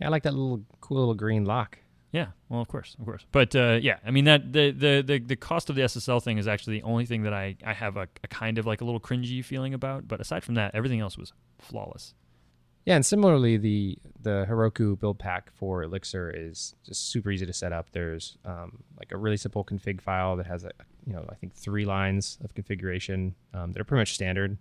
Yeah, 0.00 0.06
I 0.06 0.10
like 0.10 0.22
that 0.22 0.32
little 0.32 0.62
cool 0.80 0.98
little 0.98 1.14
green 1.14 1.44
lock. 1.44 1.78
Yeah, 2.12 2.28
well, 2.48 2.60
of 2.60 2.66
course, 2.66 2.96
of 2.98 3.04
course. 3.04 3.24
But 3.30 3.54
uh, 3.54 3.78
yeah, 3.80 3.98
I 4.04 4.10
mean 4.10 4.24
that 4.24 4.52
the, 4.52 4.72
the 4.72 5.02
the 5.06 5.18
the 5.20 5.36
cost 5.36 5.70
of 5.70 5.76
the 5.76 5.82
SSL 5.82 6.22
thing 6.22 6.38
is 6.38 6.48
actually 6.48 6.80
the 6.80 6.82
only 6.82 7.06
thing 7.06 7.22
that 7.22 7.32
I 7.32 7.56
I 7.64 7.72
have 7.72 7.96
a, 7.96 8.08
a 8.24 8.28
kind 8.28 8.58
of 8.58 8.66
like 8.66 8.80
a 8.80 8.84
little 8.84 9.00
cringy 9.00 9.44
feeling 9.44 9.74
about. 9.74 10.08
But 10.08 10.20
aside 10.20 10.42
from 10.42 10.56
that, 10.56 10.74
everything 10.74 11.00
else 11.00 11.16
was 11.16 11.32
flawless. 11.58 12.14
Yeah, 12.84 12.96
and 12.96 13.06
similarly, 13.06 13.58
the 13.58 13.98
the 14.20 14.46
Heroku 14.48 14.98
build 14.98 15.18
pack 15.18 15.52
for 15.54 15.82
Elixir 15.82 16.30
is 16.34 16.74
just 16.84 17.10
super 17.10 17.30
easy 17.30 17.46
to 17.46 17.52
set 17.52 17.72
up. 17.72 17.90
There's 17.92 18.38
um, 18.44 18.82
like 18.98 19.12
a 19.12 19.16
really 19.16 19.36
simple 19.36 19.64
config 19.64 20.00
file 20.00 20.36
that 20.36 20.46
has 20.46 20.64
a 20.64 20.70
you 21.06 21.12
know 21.12 21.24
I 21.28 21.34
think 21.34 21.54
three 21.54 21.84
lines 21.84 22.38
of 22.42 22.54
configuration 22.54 23.34
um, 23.54 23.72
that 23.72 23.80
are 23.80 23.84
pretty 23.84 24.00
much 24.00 24.14
standard. 24.14 24.56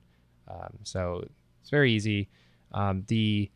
Um, 0.47 0.79
so 0.83 1.25
it's 1.61 1.69
very 1.71 1.93
easy. 1.93 2.29
Um, 2.73 3.05
the 3.07 3.49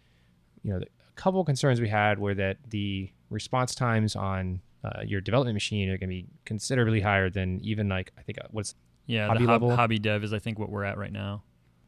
you 0.63 0.71
know 0.71 0.79
the, 0.79 0.87
couple 1.15 1.43
concerns 1.45 1.79
we 1.81 1.89
had 1.89 2.19
were 2.19 2.33
that 2.35 2.57
the 2.69 3.09
response 3.29 3.73
times 3.75 4.15
on 4.15 4.61
uh, 4.83 5.01
your 5.05 5.21
development 5.21 5.55
machine 5.55 5.89
are 5.89 5.97
going 5.97 6.09
to 6.09 6.15
be 6.15 6.27
considerably 6.45 7.01
higher 7.01 7.29
than 7.29 7.59
even 7.63 7.87
like 7.89 8.11
I 8.17 8.21
think 8.21 8.39
uh, 8.39 8.47
what's 8.51 8.75
Yeah, 9.07 9.27
Hobby 9.27 9.45
the 9.45 9.51
hob- 9.51 9.71
hobby 9.71 9.99
dev 9.99 10.23
is 10.23 10.33
I 10.33 10.39
think 10.39 10.59
what 10.59 10.69
we're 10.69 10.83
at 10.83 10.97
right 10.97 11.11
now. 11.11 11.43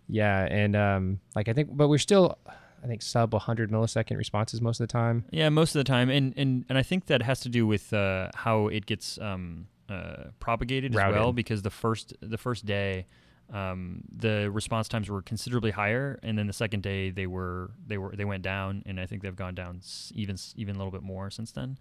yeah, 0.07 0.45
and 0.49 0.75
um, 0.75 1.19
like 1.35 1.47
I 1.49 1.53
think, 1.53 1.69
but 1.75 1.87
we're 1.89 1.97
still 1.97 2.37
I 2.83 2.87
think 2.87 3.01
sub 3.01 3.33
100 3.33 3.71
millisecond 3.71 4.15
responses 4.17 4.61
most 4.61 4.79
of 4.79 4.87
the 4.87 4.91
time. 4.91 5.25
Yeah, 5.31 5.49
most 5.49 5.75
of 5.75 5.79
the 5.79 5.83
time, 5.85 6.09
and 6.09 6.33
and 6.37 6.65
and 6.69 6.77
I 6.77 6.83
think 6.83 7.07
that 7.07 7.21
has 7.23 7.39
to 7.41 7.49
do 7.49 7.65
with 7.65 7.91
uh, 7.93 8.29
how 8.35 8.67
it 8.67 8.85
gets 8.85 9.17
um, 9.19 9.67
uh, 9.89 10.25
propagated 10.39 10.91
as 10.93 10.97
well. 11.11 11.33
Because 11.33 11.63
the 11.63 11.71
first 11.71 12.13
the 12.21 12.37
first 12.37 12.65
day, 12.65 13.07
um, 13.53 14.01
the 14.15 14.49
response 14.51 14.87
times 14.87 15.09
were 15.09 15.21
considerably 15.21 15.71
higher, 15.71 16.19
and 16.23 16.37
then 16.37 16.47
the 16.47 16.53
second 16.53 16.83
day 16.83 17.11
they 17.11 17.27
were 17.27 17.71
they 17.85 17.97
were 17.97 18.15
they 18.15 18.25
went 18.25 18.43
down, 18.43 18.83
and 18.85 18.99
I 18.99 19.05
think 19.05 19.21
they've 19.21 19.35
gone 19.35 19.55
down 19.55 19.81
even 20.13 20.37
even 20.55 20.75
a 20.75 20.77
little 20.77 20.91
bit 20.91 21.03
more 21.03 21.29
since 21.29 21.51
then. 21.51 21.77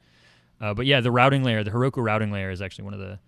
Uh, 0.60 0.74
but 0.74 0.86
yeah, 0.86 1.00
the 1.00 1.10
routing 1.10 1.42
layer, 1.42 1.64
the 1.64 1.70
Heroku 1.70 2.04
routing 2.04 2.30
layer, 2.30 2.50
is 2.50 2.62
actually 2.62 2.84
one 2.84 2.94
of 2.94 3.00
the 3.00 3.18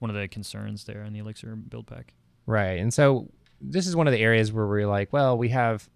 one 0.00 0.10
of 0.10 0.16
the 0.16 0.28
concerns 0.28 0.84
there 0.84 1.02
in 1.02 1.12
the 1.12 1.20
Elixir 1.20 1.56
build 1.56 1.86
pack. 1.86 2.14
Right. 2.46 2.78
And 2.78 2.92
so 2.92 3.30
this 3.60 3.86
is 3.86 3.96
one 3.96 4.06
of 4.06 4.12
the 4.12 4.20
areas 4.20 4.52
where 4.52 4.66
we're 4.66 4.86
like, 4.86 5.12
well, 5.12 5.38
we 5.38 5.48
have 5.50 5.88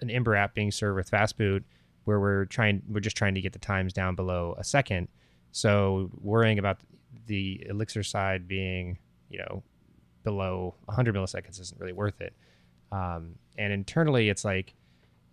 an 0.00 0.10
Ember 0.10 0.36
app 0.36 0.54
being 0.54 0.70
served 0.70 0.96
with 0.96 1.10
Fastboot 1.10 1.64
where 2.04 2.20
we're 2.20 2.44
trying 2.46 2.82
we're 2.88 3.00
just 3.00 3.16
trying 3.16 3.34
to 3.34 3.40
get 3.40 3.52
the 3.52 3.58
times 3.58 3.92
down 3.92 4.14
below 4.14 4.54
a 4.58 4.64
second. 4.64 5.08
So 5.52 6.10
worrying 6.20 6.58
about 6.58 6.80
the 7.26 7.66
Elixir 7.68 8.02
side 8.02 8.46
being, 8.46 8.98
you 9.28 9.38
know, 9.38 9.62
below 10.22 10.74
100 10.86 11.14
milliseconds 11.14 11.60
isn't 11.60 11.80
really 11.80 11.92
worth 11.92 12.20
it. 12.20 12.34
Um, 12.92 13.36
and 13.56 13.72
internally, 13.72 14.28
it's 14.28 14.44
like 14.44 14.74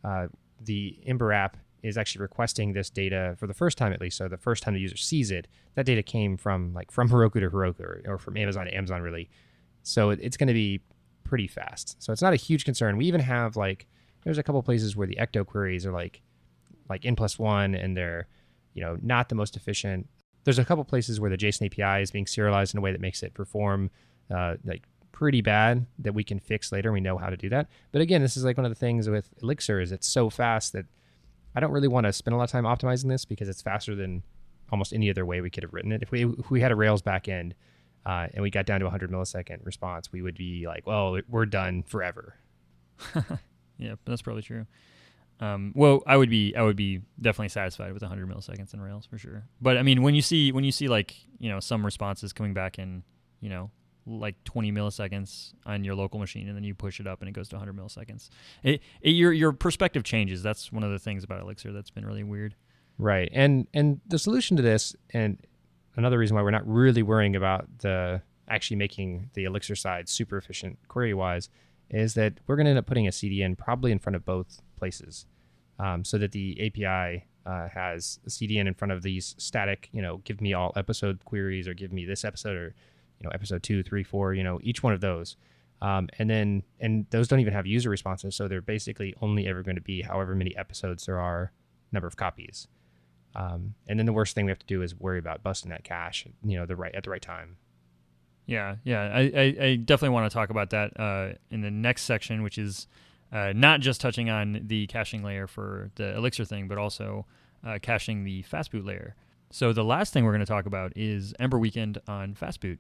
uh, 0.04 0.28
the 0.62 0.98
Ember 1.06 1.32
app 1.34 1.58
is 1.84 1.98
actually 1.98 2.22
requesting 2.22 2.74
this 2.74 2.90
data 2.90 3.36
for 3.40 3.48
the 3.48 3.54
first 3.54 3.78
time 3.78 3.94
at 3.94 4.02
least. 4.02 4.18
So 4.18 4.28
the 4.28 4.38
first 4.38 4.64
time 4.64 4.74
the 4.74 4.80
user 4.80 4.98
sees 4.98 5.32
it, 5.32 5.48
that 5.76 5.86
data 5.86 6.04
came 6.04 6.38
from 6.38 6.74
like 6.74 6.92
from 6.92 7.10
Heroku 7.12 7.40
to 7.40 7.50
Heroku 7.50 7.80
or, 7.82 8.02
or 8.06 8.18
from 8.18 8.38
Amazon 8.38 8.66
to 8.66 8.76
Amazon 8.76 9.02
really. 9.02 9.30
So 9.84 10.10
it, 10.10 10.20
it's 10.22 10.38
going 10.38 10.48
to 10.48 10.54
be 10.54 10.82
pretty 11.24 11.48
fast. 11.48 12.02
So 12.02 12.12
it's 12.12 12.22
not 12.22 12.34
a 12.34 12.38
huge 12.38 12.66
concern. 12.66 12.98
We 12.98 13.06
even 13.06 13.22
have 13.22 13.56
like 13.56 13.88
there's 14.24 14.38
a 14.38 14.44
couple 14.44 14.62
places 14.64 14.96
where 14.96 15.08
the 15.08 15.16
Ecto 15.16 15.46
queries 15.46 15.86
are 15.86 15.92
like 15.92 16.22
like 16.90 17.06
n 17.06 17.16
plus 17.16 17.38
one 17.38 17.76
and 17.76 17.96
they're 17.96 18.28
you 18.74 18.82
know 18.82 18.98
not 19.02 19.30
the 19.30 19.36
most 19.36 19.56
efficient. 19.56 20.08
There's 20.44 20.60
a 20.60 20.66
couple 20.66 20.84
places 20.86 21.20
where 21.20 21.30
the 21.30 21.38
JSON 21.38 21.66
API 21.66 22.02
is 22.02 22.12
being 22.12 22.28
serialized 22.28 22.74
in 22.74 22.78
a 22.78 22.82
way 22.82 22.92
that 22.92 23.02
makes 23.02 23.22
it 23.22 23.34
perform 23.34 23.92
uh, 24.34 24.56
like 24.66 24.84
pretty 25.12 25.42
bad 25.42 25.86
that 26.00 26.14
we 26.14 26.24
can 26.24 26.40
fix 26.40 26.72
later. 26.72 26.92
We 26.92 27.02
know 27.02 27.18
how 27.18 27.30
to 27.30 27.38
do 27.38 27.50
that. 27.50 27.68
But 27.92 28.02
again, 28.02 28.22
this 28.22 28.38
is 28.38 28.44
like 28.44 28.58
one 28.58 28.66
of 28.66 28.72
the 28.72 28.76
things 28.76 29.10
with 29.10 29.30
Elixir 29.42 29.80
is 29.80 29.92
it's 29.92 30.08
so 30.08 30.30
fast 30.30 30.74
that 30.74 30.86
I 31.56 31.60
don't 31.60 31.72
really 31.72 31.88
want 31.88 32.06
to 32.06 32.14
spend 32.14 32.34
a 32.34 32.38
lot 32.38 32.44
of 32.46 32.52
time 32.52 32.66
optimizing 32.66 33.10
this 33.10 33.26
because 33.26 33.50
it's 33.50 33.62
faster 33.62 33.96
than 33.96 34.24
almost 34.72 34.94
any 34.94 35.10
other 35.10 35.26
way 35.26 35.42
we 35.42 35.50
could 35.50 35.64
have 35.64 35.74
written 35.74 35.92
it. 35.92 36.04
If 36.04 36.12
we 36.12 36.26
if 36.26 36.52
we 36.52 36.62
had 36.62 36.72
a 36.72 36.76
Rails 36.76 37.02
backend 37.02 37.54
uh, 38.06 38.28
and 38.34 38.44
we 38.44 38.50
got 38.50 38.66
down 38.66 38.80
to 38.82 38.86
100 38.86 39.10
millisecond 39.10 39.66
response, 39.66 40.12
we 40.12 40.22
would 40.22 40.38
be 40.38 40.68
like, 40.68 40.86
well, 40.86 41.20
we're 41.28 41.46
done 41.46 41.84
forever. 41.84 42.36
Yeah, 43.78 43.96
that's 44.06 44.22
probably 44.22 44.42
true. 44.42 44.66
Um, 45.40 45.72
well, 45.76 46.02
I 46.08 46.18
would 46.18 46.30
be 46.30 46.56
I 46.56 46.64
would 46.64 46.76
be 46.76 47.02
definitely 47.22 47.50
satisfied 47.50 47.94
with 47.94 48.02
100 48.02 48.28
milliseconds 48.28 48.74
in 48.74 48.82
Rails 48.82 49.06
for 49.06 49.18
sure. 49.18 49.44
But 49.62 49.78
I 49.78 49.84
mean, 49.84 50.02
when 50.02 50.16
you 50.16 50.22
see 50.22 50.52
when 50.52 50.64
you 50.64 50.72
see 50.72 50.88
like 50.88 51.16
you 51.38 51.50
know 51.50 51.60
some 51.60 51.86
responses 51.86 52.34
coming 52.34 52.54
back 52.54 52.80
in 52.80 53.04
you 53.40 53.50
know 53.50 53.70
like 54.08 54.42
20 54.46 54.72
milliseconds 54.72 55.54
on 55.66 55.84
your 55.84 55.96
local 55.96 56.20
machine, 56.20 56.48
and 56.48 56.56
then 56.56 56.64
you 56.64 56.74
push 56.74 57.00
it 57.00 57.08
up 57.08 57.22
and 57.22 57.30
it 57.30 57.34
goes 57.34 57.50
to 57.50 57.56
100 57.56 57.76
milliseconds, 57.76 58.30
it, 58.64 58.82
it, 59.02 59.12
your 59.12 59.34
your 59.34 59.52
perspective 59.52 60.04
changes. 60.04 60.42
That's 60.42 60.72
one 60.72 60.84
of 60.84 60.92
the 60.92 61.00
things 61.00 61.24
about 61.24 61.42
Elixir 61.42 61.72
that's 61.72 61.92
been 61.92 62.06
really 62.06 62.24
weird. 62.24 62.56
Right. 62.98 63.30
And 63.32 63.68
and 63.74 64.00
the 64.08 64.18
solution 64.18 64.58
to 64.58 64.64
this, 64.64 64.96
and 65.12 65.38
another 65.96 66.18
reason 66.18 66.36
why 66.36 66.42
we're 66.42 66.52
not 66.52 66.68
really 66.68 67.04
worrying 67.04 67.36
about 67.36 67.68
the 67.80 68.22
actually 68.48 68.78
making 68.78 69.30
the 69.34 69.44
Elixir 69.44 69.76
side 69.76 70.08
super 70.08 70.38
efficient 70.38 70.80
query 70.88 71.14
wise, 71.14 71.50
is 71.90 72.14
that 72.14 72.40
we're 72.48 72.56
going 72.56 72.66
to 72.66 72.72
end 72.72 72.80
up 72.80 72.86
putting 72.86 73.08
a 73.08 73.12
CDN 73.12 73.58
probably 73.58 73.92
in 73.92 74.00
front 74.00 74.16
of 74.16 74.26
both 74.26 74.62
places, 74.78 75.26
um, 75.80 76.06
so 76.06 76.18
that 76.18 76.32
the 76.32 76.58
API 76.66 77.26
uh, 77.46 77.70
has 77.70 78.20
a 78.26 78.30
CDN 78.30 78.68
in 78.68 78.74
front 78.74 78.92
of 78.92 79.04
these 79.04 79.36
static, 79.38 79.90
you 79.94 80.02
know, 80.02 80.18
give 80.18 80.42
me 80.42 80.54
all 80.54 80.74
episode 80.76 81.24
queries 81.24 81.68
or 81.68 81.74
give 81.74 81.94
me 81.94 82.06
this 82.06 82.26
episode 82.26 82.58
or 82.58 82.76
you 83.20 83.26
know 83.26 83.32
episode 83.34 83.64
two, 83.64 83.84
three, 83.84 84.04
four, 84.04 84.34
you 84.34 84.44
know, 84.44 84.60
each 84.64 84.84
one 84.84 84.94
of 84.94 85.02
those. 85.02 85.36
Um, 85.82 86.10
and 86.18 86.30
then 86.30 86.64
and 86.80 87.06
those 87.12 87.28
don't 87.28 87.40
even 87.40 87.54
have 87.54 87.68
user 87.68 87.90
responses, 87.90 88.36
so 88.36 88.48
they're 88.48 88.62
basically 88.62 89.14
only 89.22 89.48
ever 89.48 89.64
going 89.64 89.76
to 89.76 89.82
be 89.82 90.02
however 90.02 90.36
many 90.36 90.56
episodes 90.58 91.06
there 91.06 91.20
are, 91.20 91.52
number 91.92 92.08
of 92.08 92.16
copies. 92.16 92.68
Um, 93.36 93.76
and 93.88 94.00
then 94.00 94.08
the 94.08 94.14
worst 94.14 94.34
thing 94.34 94.46
we 94.46 94.52
have 94.52 94.60
to 94.60 94.66
do 94.66 94.82
is 94.82 94.96
worry 94.96 95.20
about 95.20 95.44
busting 95.44 95.70
that 95.70 95.84
cache, 95.84 96.26
you 96.44 96.58
know, 96.58 96.66
the 96.66 96.76
right 96.76 96.94
at 96.96 97.04
the 97.04 97.12
right 97.12 97.22
time. 97.22 97.58
Yeah, 98.48 98.78
yeah. 98.84 99.12
I, 99.14 99.20
I, 99.20 99.66
I 99.66 99.76
definitely 99.76 100.14
want 100.16 100.32
to 100.32 100.34
talk 100.34 100.50
about 100.50 100.72
that 100.72 101.00
uh, 101.00 101.34
in 101.52 101.62
the 101.62 101.70
next 101.70 102.04
section, 102.04 102.42
which 102.42 102.58
is 102.58 102.88
uh, 103.32 103.54
not 103.54 103.82
just 103.82 104.02
touching 104.02 104.30
on 104.30 104.62
the 104.66 104.88
caching 104.88 105.22
layer 105.22 105.46
for 105.46 105.92
the 105.96 106.16
Elixir 106.16 106.46
thing, 106.46 106.68
but 106.68 106.78
also 106.78 107.26
uh, 107.66 107.78
caching 107.82 108.24
the 108.24 108.44
Fastboot 108.44 108.86
layer. 108.86 109.16
So 109.52 109.74
the 109.74 109.84
last 109.84 110.14
thing 110.14 110.24
we're 110.24 110.32
going 110.32 110.40
to 110.40 110.46
talk 110.46 110.66
about 110.66 110.94
is 110.96 111.34
Ember 111.40 111.60
Weekend 111.60 112.02
on 112.08 112.36
Fastboot. 112.36 112.80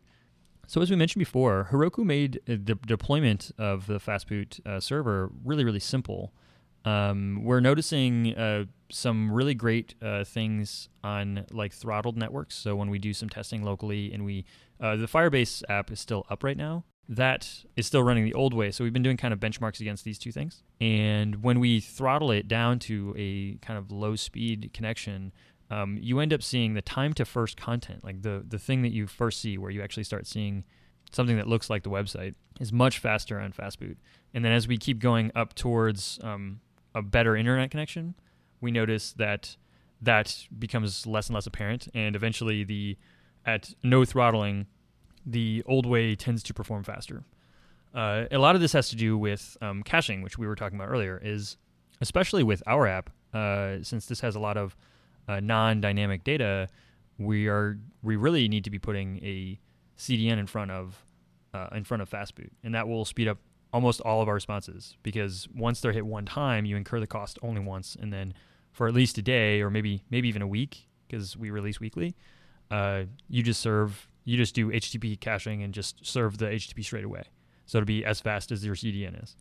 So 0.69 0.81
as 0.81 0.89
we 0.89 0.97
mentioned 0.97 1.21
before, 1.21 1.69
Heroku 1.71 2.03
made 2.03 2.41
the 2.45 2.57
deployment 2.57 3.51
of 3.57 3.87
the 3.87 3.99
Fastboot 3.99 4.65
uh, 4.65 4.81
server 4.81 5.31
really, 5.45 5.63
really 5.63 5.79
simple. 5.79 6.33
Um, 6.83 7.41
we're 7.41 7.61
noticing 7.61 8.35
uh, 8.35 8.65
some 8.91 9.31
really 9.31 9.53
great 9.53 9.95
uh, 10.01 10.25
things 10.25 10.89
on 11.05 11.45
like 11.51 11.71
throttled 11.71 12.17
networks. 12.17 12.55
So 12.55 12.75
when 12.75 12.89
we 12.89 12.99
do 12.99 13.13
some 13.13 13.29
testing 13.29 13.63
locally, 13.63 14.11
and 14.11 14.25
we 14.25 14.43
uh, 14.81 14.97
the 14.97 15.07
Firebase 15.07 15.63
app 15.69 15.89
is 15.89 16.01
still 16.01 16.25
up 16.29 16.43
right 16.43 16.57
now. 16.57 16.83
That 17.09 17.63
is 17.77 17.87
still 17.87 18.03
running 18.03 18.25
the 18.25 18.33
old 18.33 18.53
way. 18.53 18.69
So 18.71 18.83
we've 18.83 18.91
been 18.91 19.03
doing 19.03 19.15
kind 19.15 19.33
of 19.33 19.39
benchmarks 19.39 19.79
against 19.79 20.03
these 20.03 20.19
two 20.19 20.33
things. 20.33 20.63
And 20.81 21.41
when 21.41 21.61
we 21.61 21.79
throttle 21.79 22.31
it 22.31 22.49
down 22.49 22.79
to 22.79 23.15
a 23.17 23.55
kind 23.65 23.79
of 23.79 23.89
low 23.89 24.17
speed 24.17 24.71
connection, 24.73 25.31
um, 25.69 25.97
you 26.01 26.19
end 26.19 26.33
up 26.33 26.41
seeing 26.41 26.73
the 26.73 26.81
time 26.81 27.13
to 27.13 27.25
first 27.25 27.57
content, 27.57 28.03
like 28.03 28.21
the 28.21 28.43
the 28.47 28.59
thing 28.59 28.81
that 28.83 28.91
you 28.91 29.07
first 29.07 29.41
see, 29.41 29.57
where 29.57 29.71
you 29.71 29.81
actually 29.81 30.03
start 30.03 30.25
seeing 30.25 30.63
something 31.11 31.37
that 31.37 31.47
looks 31.47 31.69
like 31.69 31.83
the 31.83 31.89
website, 31.89 32.35
is 32.59 32.71
much 32.71 32.99
faster 32.99 33.39
on 33.39 33.51
Fastboot. 33.51 33.97
And 34.33 34.43
then 34.43 34.51
as 34.51 34.67
we 34.67 34.77
keep 34.77 34.99
going 34.99 35.31
up 35.35 35.55
towards 35.55 36.19
um, 36.23 36.59
a 36.93 37.01
better 37.01 37.35
internet 37.35 37.71
connection, 37.71 38.15
we 38.61 38.71
notice 38.71 39.13
that 39.13 39.57
that 40.01 40.47
becomes 40.57 41.05
less 41.05 41.27
and 41.27 41.35
less 41.35 41.47
apparent, 41.47 41.87
and 41.93 42.15
eventually 42.15 42.63
the 42.63 42.97
at 43.45 43.73
no 43.83 44.05
throttling, 44.05 44.67
the 45.25 45.63
old 45.65 45.85
way 45.85 46.15
tends 46.15 46.43
to 46.43 46.53
perform 46.53 46.83
faster. 46.83 47.23
Uh, 47.93 48.25
a 48.31 48.37
lot 48.37 48.55
of 48.55 48.61
this 48.61 48.73
has 48.73 48.89
to 48.89 48.95
do 48.95 49.17
with 49.17 49.57
um, 49.61 49.81
caching, 49.83 50.21
which 50.21 50.37
we 50.37 50.45
were 50.45 50.55
talking 50.55 50.77
about 50.77 50.89
earlier. 50.89 51.19
Is 51.23 51.57
especially 51.99 52.43
with 52.43 52.61
our 52.67 52.87
app, 52.87 53.09
uh, 53.33 53.77
since 53.81 54.05
this 54.05 54.19
has 54.21 54.35
a 54.35 54.39
lot 54.39 54.55
of 54.55 54.77
uh, 55.27 55.39
non-dynamic 55.39 56.23
data, 56.23 56.67
we 57.17 57.47
are 57.47 57.79
we 58.03 58.15
really 58.15 58.47
need 58.47 58.63
to 58.63 58.69
be 58.69 58.79
putting 58.79 59.17
a 59.23 59.59
CDN 59.97 60.37
in 60.37 60.47
front 60.47 60.71
of 60.71 61.03
uh, 61.53 61.67
in 61.73 61.83
front 61.83 62.01
of 62.01 62.09
Fastboot, 62.09 62.51
and 62.63 62.75
that 62.75 62.87
will 62.87 63.05
speed 63.05 63.27
up 63.27 63.39
almost 63.73 63.99
all 64.01 64.21
of 64.21 64.27
our 64.27 64.33
responses 64.33 64.95
because 65.03 65.47
once 65.55 65.81
they're 65.81 65.91
hit 65.91 66.05
one 66.05 66.25
time, 66.25 66.65
you 66.65 66.77
incur 66.77 66.99
the 66.99 67.07
cost 67.07 67.37
only 67.41 67.61
once, 67.61 67.97
and 67.99 68.13
then 68.13 68.33
for 68.71 68.87
at 68.87 68.93
least 68.93 69.17
a 69.17 69.21
day 69.21 69.61
or 69.61 69.69
maybe 69.69 70.03
maybe 70.09 70.27
even 70.27 70.41
a 70.41 70.47
week 70.47 70.87
because 71.07 71.35
we 71.35 71.49
release 71.49 71.79
weekly, 71.79 72.15
uh, 72.71 73.03
you 73.29 73.43
just 73.43 73.61
serve 73.61 74.07
you 74.23 74.37
just 74.37 74.53
do 74.55 74.69
HTTP 74.69 75.19
caching 75.19 75.63
and 75.63 75.73
just 75.73 76.05
serve 76.05 76.37
the 76.37 76.45
HTTP 76.45 76.83
straight 76.83 77.05
away, 77.05 77.23
so 77.65 77.77
it'll 77.77 77.85
be 77.85 78.05
as 78.05 78.19
fast 78.19 78.51
as 78.51 78.65
your 78.65 78.75
CDN 78.75 79.21
is. 79.23 79.35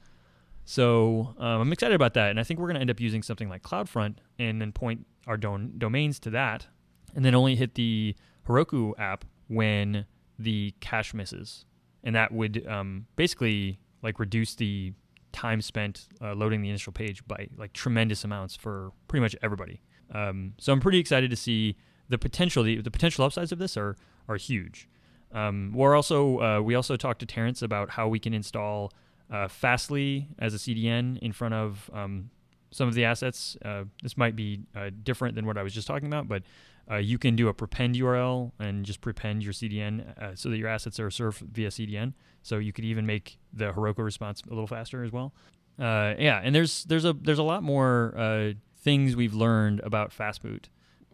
So 0.68 1.32
um, 1.38 1.60
I'm 1.60 1.72
excited 1.72 1.94
about 1.94 2.14
that, 2.14 2.30
and 2.30 2.40
I 2.40 2.42
think 2.42 2.58
we're 2.58 2.66
going 2.66 2.74
to 2.74 2.80
end 2.80 2.90
up 2.90 2.98
using 2.98 3.22
something 3.22 3.48
like 3.48 3.62
CloudFront 3.62 4.16
and 4.40 4.60
then 4.60 4.72
point 4.72 5.06
our 5.28 5.36
don- 5.36 5.74
domains 5.78 6.18
to 6.20 6.30
that, 6.30 6.66
and 7.14 7.24
then 7.24 7.36
only 7.36 7.54
hit 7.54 7.76
the 7.76 8.16
Heroku 8.48 8.92
app 8.98 9.24
when 9.46 10.06
the 10.40 10.74
cache 10.80 11.14
misses, 11.14 11.64
and 12.02 12.16
that 12.16 12.32
would 12.32 12.66
um, 12.66 13.06
basically 13.14 13.78
like 14.02 14.18
reduce 14.18 14.56
the 14.56 14.92
time 15.32 15.62
spent 15.62 16.08
uh, 16.20 16.34
loading 16.34 16.62
the 16.62 16.68
initial 16.68 16.92
page 16.92 17.24
by 17.28 17.46
like 17.56 17.72
tremendous 17.72 18.24
amounts 18.24 18.56
for 18.56 18.90
pretty 19.06 19.20
much 19.20 19.36
everybody. 19.42 19.80
Um, 20.12 20.54
so 20.58 20.72
I'm 20.72 20.80
pretty 20.80 20.98
excited 20.98 21.30
to 21.30 21.36
see 21.36 21.76
the 22.08 22.18
potential. 22.18 22.64
The, 22.64 22.80
the 22.80 22.90
potential 22.90 23.24
upsides 23.24 23.52
of 23.52 23.60
this 23.60 23.76
are 23.76 23.96
are 24.28 24.36
huge. 24.36 24.88
Um, 25.32 25.72
we're 25.74 25.94
also 25.94 26.40
uh, 26.40 26.60
we 26.60 26.74
also 26.74 26.96
talked 26.96 27.20
to 27.20 27.26
Terrence 27.26 27.62
about 27.62 27.90
how 27.90 28.08
we 28.08 28.18
can 28.18 28.34
install 28.34 28.92
uh, 29.30 29.48
Fastly 29.48 30.28
as 30.38 30.54
a 30.54 30.58
CDN 30.58 31.18
in 31.18 31.32
front 31.32 31.54
of 31.54 31.90
um, 31.92 32.30
some 32.70 32.88
of 32.88 32.94
the 32.94 33.04
assets. 33.04 33.56
Uh, 33.64 33.84
this 34.02 34.16
might 34.16 34.36
be 34.36 34.60
uh, 34.74 34.90
different 35.02 35.34
than 35.34 35.46
what 35.46 35.58
I 35.58 35.62
was 35.62 35.72
just 35.72 35.86
talking 35.86 36.06
about, 36.06 36.28
but 36.28 36.42
uh, 36.90 36.96
you 36.96 37.18
can 37.18 37.34
do 37.34 37.48
a 37.48 37.54
prepend 37.54 37.96
URL 37.96 38.52
and 38.60 38.84
just 38.84 39.00
prepend 39.00 39.42
your 39.42 39.52
CDN 39.52 40.16
uh, 40.22 40.34
so 40.36 40.50
that 40.50 40.58
your 40.58 40.68
assets 40.68 41.00
are 41.00 41.10
served 41.10 41.40
via 41.40 41.68
CDN. 41.68 42.12
So 42.42 42.58
you 42.58 42.72
could 42.72 42.84
even 42.84 43.06
make 43.06 43.38
the 43.52 43.72
Heroku 43.72 43.98
response 43.98 44.42
a 44.46 44.50
little 44.50 44.68
faster 44.68 45.02
as 45.02 45.10
well. 45.10 45.32
Uh, 45.78 46.14
yeah, 46.18 46.40
and 46.42 46.54
there's 46.54 46.84
there's 46.84 47.04
a 47.04 47.12
there's 47.12 47.38
a 47.38 47.42
lot 47.42 47.62
more 47.62 48.54
things 48.78 49.16
we've 49.16 49.34
learned 49.34 49.80
about 49.80 50.10
Fastboot. 50.10 50.66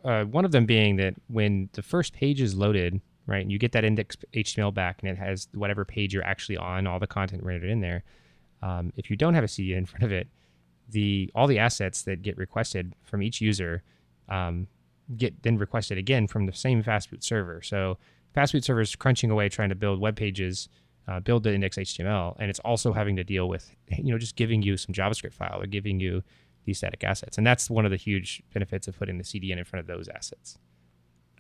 one 0.02 0.45
of 0.45 0.52
them 0.52 0.66
being 0.66 0.97
that 0.97 1.14
when 1.28 1.71
the 1.73 1.83
first 1.83 2.12
page 2.12 2.40
is 2.40 2.54
loaded, 2.54 3.00
right, 3.26 3.43
and 3.43 3.52
you 3.52 3.59
get 3.59 3.73
that 3.73 3.85
index 3.85 4.17
HTML 4.35 4.73
back, 4.75 5.02
and 5.02 5.11
it 5.11 5.19
has 5.19 5.49
whatever 5.55 5.85
page 5.85 6.12
you're 6.12 6.25
actually 6.25 6.57
on, 6.57 6.87
all 6.87 6.99
the 6.99 7.07
content 7.07 7.43
rendered 7.43 7.71
in 7.71 7.81
there. 7.81 8.05
Um, 8.62 8.93
if 8.97 9.11
you 9.11 9.17
don't 9.17 9.35
have 9.35 9.45
a 9.45 9.49
CDN 9.49 9.79
in 9.79 9.87
front 9.93 10.05
of 10.05 10.12
it, 10.12 10.29
the 10.88 11.31
all 11.35 11.47
the 11.47 11.59
assets 11.59 12.02
that 12.02 12.23
get 12.23 12.37
requested 12.37 12.95
from 13.02 13.23
each 13.23 13.41
user 13.41 13.83
um, 14.29 14.67
get 15.17 15.43
then 15.43 15.59
requested 15.59 15.99
again 15.99 16.26
from 16.26 16.47
the 16.47 16.52
same 16.52 16.83
fastboot 16.83 17.23
server. 17.23 17.62
So 17.62 17.99
fastboot 18.37 18.64
server 18.64 18.81
is 18.81 18.95
crunching 18.95 19.31
away 19.31 19.49
trying 19.49 19.71
to 19.71 19.75
build 19.75 20.00
web 20.00 20.17
pages, 20.17 20.69
uh, 21.09 21.21
build 21.21 21.43
the 21.43 21.55
index 21.55 21.76
HTML, 21.76 22.37
and 22.38 22.50
it's 22.50 22.61
also 22.61 22.93
having 22.93 23.17
to 23.17 23.25
deal 23.25 23.49
with 23.49 23.75
you 23.88 24.12
know 24.12 24.19
just 24.19 24.37
giving 24.37 24.62
you 24.62 24.76
some 24.76 24.95
JavaScript 24.95 25.35
file 25.35 25.61
or 25.61 25.67
giving 25.67 26.00
you 26.00 26.23
these 26.64 26.79
static 26.79 27.02
assets, 27.02 27.38
and 27.38 27.47
that's 27.47 27.69
one 27.69 27.85
of 27.85 27.91
the 27.91 27.97
huge 27.97 28.43
benefits 28.52 28.87
of 28.87 28.97
putting 28.97 29.19
the 29.19 29.25
CDN 29.25 29.59
in 29.59 29.64
front 29.64 29.81
of 29.81 29.87
those 29.87 30.09
assets. 30.09 30.59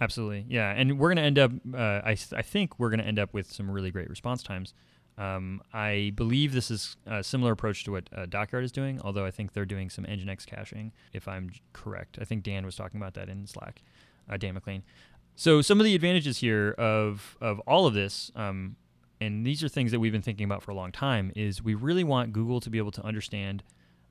Absolutely, 0.02 0.44
yeah, 0.48 0.72
and 0.72 0.98
we're 0.98 1.14
going 1.14 1.18
to 1.18 1.22
end 1.22 1.38
up. 1.38 1.52
Uh, 1.72 2.00
I 2.04 2.16
I 2.32 2.42
think 2.42 2.76
we're 2.80 2.90
going 2.90 2.98
to 2.98 3.06
end 3.06 3.20
up 3.20 3.32
with 3.32 3.52
some 3.52 3.70
really 3.70 3.92
great 3.92 4.10
response 4.10 4.42
times. 4.42 4.74
Um, 5.16 5.62
I 5.72 6.12
believe 6.16 6.52
this 6.52 6.72
is 6.72 6.96
a 7.06 7.22
similar 7.22 7.52
approach 7.52 7.84
to 7.84 7.92
what 7.92 8.08
uh, 8.12 8.26
Dockyard 8.26 8.64
is 8.64 8.72
doing, 8.72 9.00
although 9.04 9.24
I 9.24 9.30
think 9.30 9.52
they're 9.52 9.64
doing 9.64 9.90
some 9.90 10.04
Nginx 10.04 10.44
caching, 10.44 10.90
if 11.12 11.28
I'm 11.28 11.52
correct. 11.72 12.18
I 12.20 12.24
think 12.24 12.42
Dan 12.42 12.66
was 12.66 12.74
talking 12.74 12.98
about 13.00 13.14
that 13.14 13.28
in 13.28 13.46
Slack, 13.46 13.80
uh, 14.28 14.36
Dan 14.36 14.58
McClain. 14.58 14.82
So 15.36 15.62
some 15.62 15.78
of 15.78 15.84
the 15.84 15.94
advantages 15.94 16.38
here 16.38 16.72
of 16.78 17.36
of 17.40 17.60
all 17.60 17.86
of 17.86 17.94
this, 17.94 18.32
um, 18.34 18.74
and 19.20 19.46
these 19.46 19.62
are 19.62 19.68
things 19.68 19.92
that 19.92 20.00
we've 20.00 20.10
been 20.10 20.20
thinking 20.20 20.46
about 20.46 20.64
for 20.64 20.72
a 20.72 20.74
long 20.74 20.90
time, 20.90 21.30
is 21.36 21.62
we 21.62 21.74
really 21.74 22.02
want 22.02 22.32
Google 22.32 22.58
to 22.58 22.70
be 22.70 22.78
able 22.78 22.90
to 22.90 23.04
understand 23.04 23.62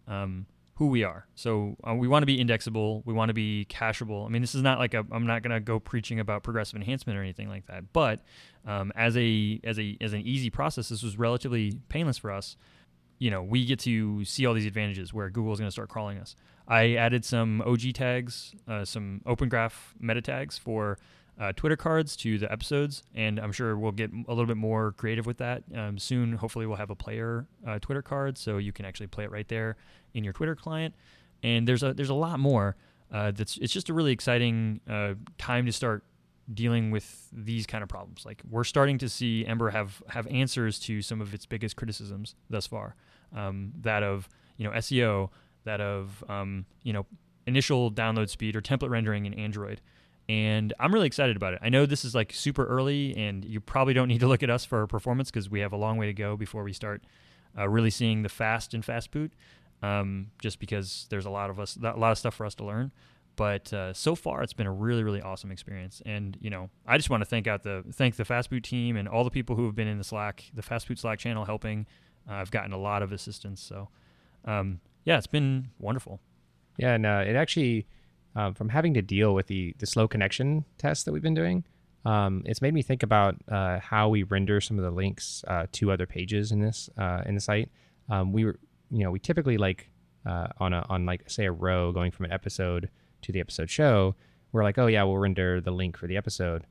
um, 0.08 0.46
who 0.82 0.88
we 0.88 1.04
are. 1.04 1.28
So 1.36 1.78
uh, 1.88 1.94
we 1.94 2.08
want 2.08 2.24
to 2.24 2.26
be 2.26 2.42
indexable. 2.42 3.04
We 3.06 3.14
want 3.14 3.30
to 3.30 3.36
be 3.36 3.68
cacheable. 3.70 4.26
I 4.26 4.30
mean, 4.30 4.42
this 4.42 4.56
is 4.56 4.64
not 4.64 4.80
like 4.80 4.96
a, 4.96 5.06
I'm 5.12 5.28
not 5.28 5.44
going 5.44 5.52
to 5.52 5.60
go 5.60 5.80
preaching 5.80 6.20
about 6.20 6.42
progressive 6.42 6.76
enhancement 6.76 7.20
or 7.20 7.22
anything 7.22 7.50
like 7.50 7.68
that. 7.68 7.94
But 7.94 8.22
um, 8.66 8.92
as 8.96 9.16
a 9.16 9.60
as 9.64 9.78
a 9.78 9.96
as 10.02 10.14
an 10.14 10.22
easy 10.22 10.50
process, 10.50 10.90
this 10.90 11.04
was 11.04 11.20
relatively 11.20 11.80
painless 11.90 12.18
for 12.18 12.32
us. 12.32 12.58
You 13.20 13.30
know, 13.30 13.44
we 13.44 13.64
get 13.64 13.78
to 13.82 14.26
see 14.26 14.48
all 14.48 14.56
these 14.56 14.66
advantages 14.66 15.14
where 15.14 15.30
Google 15.30 15.54
is 15.54 15.60
going 15.60 15.68
to 15.68 15.72
start 15.72 15.90
crawling 15.90 16.18
us. 16.18 16.36
I 16.68 16.96
added 16.96 17.26
some 17.26 17.62
OG 17.62 17.94
tags, 17.94 18.56
uh, 18.68 18.84
some 18.84 19.22
Open 19.28 19.50
Graph 19.50 19.94
meta 20.00 20.20
tags 20.20 20.58
for 20.58 20.98
uh, 21.42 21.52
Twitter 21.54 21.76
cards 21.76 22.16
to 22.16 22.38
the 22.38 22.52
episodes, 22.52 23.02
and 23.16 23.40
I'm 23.40 23.52
sure 23.52 23.76
we'll 23.76 23.92
get 23.92 24.12
a 24.14 24.30
little 24.30 24.46
bit 24.46 24.58
more 24.58 24.92
creative 24.92 25.26
with 25.26 25.40
that 25.40 25.64
um, 25.76 25.98
soon. 25.98 26.34
Hopefully, 26.34 26.68
we'll 26.68 26.78
have 26.78 26.92
a 26.92 26.96
player 26.96 27.48
uh, 27.68 27.80
Twitter 27.80 28.04
card, 28.04 28.38
so 28.38 28.60
you 28.60 28.72
can 28.72 28.86
actually 28.86 29.08
play 29.08 29.24
it 29.24 29.32
right 29.32 29.48
there 29.48 29.76
in 30.14 30.24
your 30.24 30.34
Twitter 30.34 30.56
client. 30.56 30.94
And 31.42 31.68
there's 31.68 31.82
a 31.82 31.96
there's 31.96 32.12
a 32.12 32.14
lot 32.16 32.40
more. 32.40 32.76
Uh, 33.12 33.32
that's 33.32 33.58
it's 33.58 33.74
just 33.74 33.90
a 33.90 33.94
really 33.94 34.12
exciting 34.12 34.82
uh, 34.88 35.16
time 35.40 35.66
to 35.66 35.72
start 35.72 36.04
dealing 36.54 36.92
with 36.92 37.28
these 37.34 37.66
kind 37.66 37.82
of 37.82 37.90
problems. 37.90 38.24
Like 38.24 38.44
we're 38.48 38.64
starting 38.64 39.00
to 39.00 39.10
see 39.10 39.44
Ember 39.44 39.72
have 39.72 40.04
have 40.10 40.28
answers 40.28 40.78
to 40.82 41.02
some 41.02 41.22
of 41.22 41.34
its 41.34 41.48
biggest 41.48 41.76
criticisms 41.76 42.36
thus 42.52 42.68
far. 42.68 42.96
Um, 43.36 43.72
that 43.82 44.04
of 44.04 44.30
you 44.58 44.68
know 44.68 44.74
SEO, 44.76 45.30
that 45.64 45.82
of 45.82 46.24
um, 46.30 46.68
you 46.84 46.94
know 46.94 47.08
initial 47.48 47.92
download 47.92 48.30
speed 48.30 48.56
or 48.56 48.62
template 48.62 48.92
rendering 48.92 49.26
in 49.26 49.34
Android 49.34 49.82
and 50.32 50.74
I'm 50.80 50.94
really 50.94 51.08
excited 51.08 51.36
about 51.36 51.56
it. 51.56 51.60
I 51.62 51.68
know 51.68 51.86
this 51.86 52.06
is 52.06 52.16
like 52.16 52.32
super 52.32 52.66
early, 52.66 53.14
and 53.18 53.44
you 53.44 53.60
probably 53.60 53.94
don't 53.94 54.08
need 54.14 54.22
to 54.22 54.28
look 54.28 54.44
at 54.44 54.50
us 54.50 54.64
for 54.64 54.88
performance 54.88 55.30
because 55.30 55.50
we 55.50 55.60
have 55.60 55.74
a 55.74 55.78
long 55.78 55.98
way 55.98 56.06
to 56.06 56.14
go 56.14 56.38
before 56.38 56.64
we 56.64 56.72
start 56.72 57.04
uh, 57.58 57.68
really 57.68 57.90
seeing 57.90 58.24
the 58.24 58.30
fast 58.30 58.74
and 58.74 58.86
fast 58.86 59.12
boot. 59.12 59.34
Um, 59.84 60.28
just 60.40 60.60
because 60.60 61.08
there's 61.10 61.26
a 61.26 61.30
lot 61.30 61.50
of 61.50 61.60
us, 61.60 61.76
a 61.76 61.98
lot 61.98 62.14
of 62.14 62.18
stuff 62.18 62.36
for 62.36 62.46
us 62.46 62.56
to 62.56 62.64
learn. 62.64 62.94
But 63.36 63.74
uh, 63.74 63.92
so 63.92 64.16
far, 64.16 64.42
it's 64.42 64.54
been 64.54 64.68
a 64.68 64.72
really, 64.72 65.04
really 65.04 65.22
awesome 65.22 65.52
experience. 65.52 66.02
And 66.06 66.38
you 66.40 66.50
know, 66.50 66.70
I 66.88 66.96
just 66.96 67.10
want 67.10 67.22
to 67.22 67.26
thank 67.26 67.48
out 67.48 67.64
the 67.64 67.84
thank 67.92 68.16
the 68.16 68.24
Fastboot 68.24 68.64
team 68.64 68.96
and 68.96 69.10
all 69.10 69.26
the 69.26 69.32
people 69.32 69.58
who 69.58 69.66
have 69.66 69.76
been 69.76 69.88
in 69.88 69.98
the 69.98 70.04
Slack, 70.06 70.50
the 70.54 70.62
Fastboot 70.62 70.98
Slack 70.98 71.20
channel, 71.20 71.44
helping. 71.44 71.88
Uh, 72.30 72.36
I've 72.36 72.52
gotten 72.52 72.72
a 72.72 72.78
lot 72.78 73.02
of 73.02 73.12
assistance. 73.12 73.62
So, 73.62 73.90
um, 74.46 74.80
yeah, 75.04 75.18
it's 75.18 75.28
been 75.28 75.72
wonderful. 75.78 76.22
Yeah, 76.78 76.94
and 76.94 77.06
uh, 77.06 77.24
it 77.28 77.36
actually 77.36 77.86
um, 78.36 78.54
from 78.54 78.70
having 78.70 78.94
to 78.94 79.02
deal 79.02 79.34
with 79.34 79.48
the 79.48 79.76
the 79.80 79.86
slow 79.86 80.08
connection 80.08 80.66
test 80.78 81.06
that 81.06 81.12
we've 81.12 81.22
been 81.22 81.34
doing. 81.34 81.64
Um, 82.04 82.42
it's 82.46 82.62
made 82.62 82.74
me 82.74 82.82
think 82.82 83.04
about 83.04 83.36
uh, 83.48 83.80
how 83.80 84.10
we 84.10 84.24
render 84.24 84.60
some 84.60 84.80
of 84.80 84.84
the 84.84 84.92
links 84.92 85.44
uh, 85.48 85.68
to 85.74 85.92
other 85.92 86.08
pages 86.08 86.52
in 86.52 86.60
this 86.60 86.90
uh, 86.98 87.22
in 87.26 87.36
the 87.36 87.42
site. 87.42 87.70
Um, 88.10 88.34
we 88.34 88.46
were, 88.46 88.60
you 88.90 89.04
know, 89.04 89.12
we 89.12 89.20
typically 89.20 89.58
like 89.58 89.90
uh, 90.26 90.48
on 90.58 90.74
a 90.74 90.86
on 90.90 91.06
like 91.06 91.30
say 91.30 91.46
a 91.46 91.52
row 91.52 91.92
going 91.92 92.12
from 92.12 92.26
an 92.26 92.32
episode 92.32 92.90
to 93.22 93.32
the 93.32 93.40
episode 93.40 93.70
show. 93.70 94.16
We're 94.52 94.64
like, 94.64 94.78
oh 94.78 94.88
yeah, 94.88 95.04
we'll 95.04 95.18
render 95.18 95.62
the 95.62 95.72
link 95.72 95.98
for 95.98 96.08
the 96.08 96.18
episode, 96.18 96.66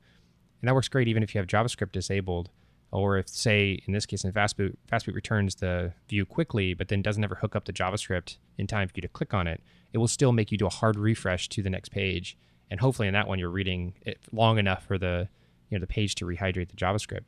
and 0.61 0.67
that 0.67 0.75
works 0.75 0.89
great 0.89 1.07
even 1.07 1.23
if 1.23 1.33
you 1.33 1.39
have 1.39 1.47
JavaScript 1.47 1.91
disabled, 1.91 2.49
or 2.91 3.17
if 3.17 3.27
say 3.29 3.81
in 3.85 3.93
this 3.93 4.05
case 4.05 4.23
in 4.23 4.31
Fastboot, 4.31 4.75
Fastboot 4.91 5.15
returns 5.15 5.55
the 5.55 5.93
view 6.09 6.25
quickly, 6.25 6.73
but 6.73 6.89
then 6.89 7.01
doesn't 7.01 7.23
ever 7.23 7.35
hook 7.35 7.55
up 7.55 7.65
the 7.65 7.73
JavaScript 7.73 8.37
in 8.57 8.67
time 8.67 8.87
for 8.87 8.93
you 8.95 9.01
to 9.01 9.07
click 9.07 9.33
on 9.33 9.47
it 9.47 9.61
it 9.93 9.97
will 9.97 10.07
still 10.07 10.31
make 10.31 10.51
you 10.51 10.57
do 10.57 10.65
a 10.65 10.69
hard 10.69 10.97
refresh 10.97 11.49
to 11.49 11.61
the 11.61 11.69
next 11.69 11.89
page. 11.89 12.37
And 12.69 12.79
hopefully, 12.79 13.07
in 13.07 13.13
that 13.13 13.27
one, 13.27 13.39
you're 13.39 13.49
reading 13.49 13.93
it 14.05 14.19
long 14.31 14.57
enough 14.57 14.85
for 14.85 14.97
the 14.97 15.27
you 15.69 15.77
know 15.77 15.81
the 15.81 15.87
page 15.87 16.15
to 16.15 16.25
rehydrate 16.25 16.69
the 16.69 16.75
JavaScript. 16.75 17.27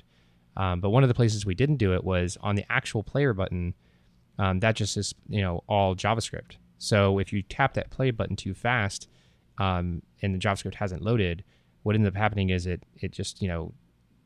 Um, 0.55 0.79
but 0.79 0.91
one 0.91 1.03
of 1.03 1.09
the 1.09 1.15
places 1.15 1.45
we 1.45 1.55
didn't 1.55 1.77
do 1.77 1.93
it 1.93 2.03
was 2.03 2.37
on 2.41 2.55
the 2.55 2.65
actual 2.69 3.03
player 3.03 3.33
button. 3.33 3.73
Um, 4.39 4.59
that 4.61 4.75
just 4.75 4.95
is 4.97 5.13
you 5.27 5.41
know 5.41 5.63
all 5.67 5.95
JavaScript. 5.95 6.57
So 6.77 7.19
if 7.19 7.33
you 7.33 7.41
tap 7.41 7.73
that 7.73 7.89
play 7.89 8.11
button 8.11 8.35
too 8.35 8.53
fast, 8.53 9.07
um, 9.57 10.01
and 10.21 10.33
the 10.33 10.39
JavaScript 10.39 10.75
hasn't 10.75 11.01
loaded, 11.01 11.43
what 11.83 11.95
ends 11.95 12.07
up 12.07 12.15
happening 12.15 12.49
is 12.49 12.65
it 12.65 12.83
it 12.95 13.11
just 13.11 13.41
you 13.41 13.49
know 13.49 13.73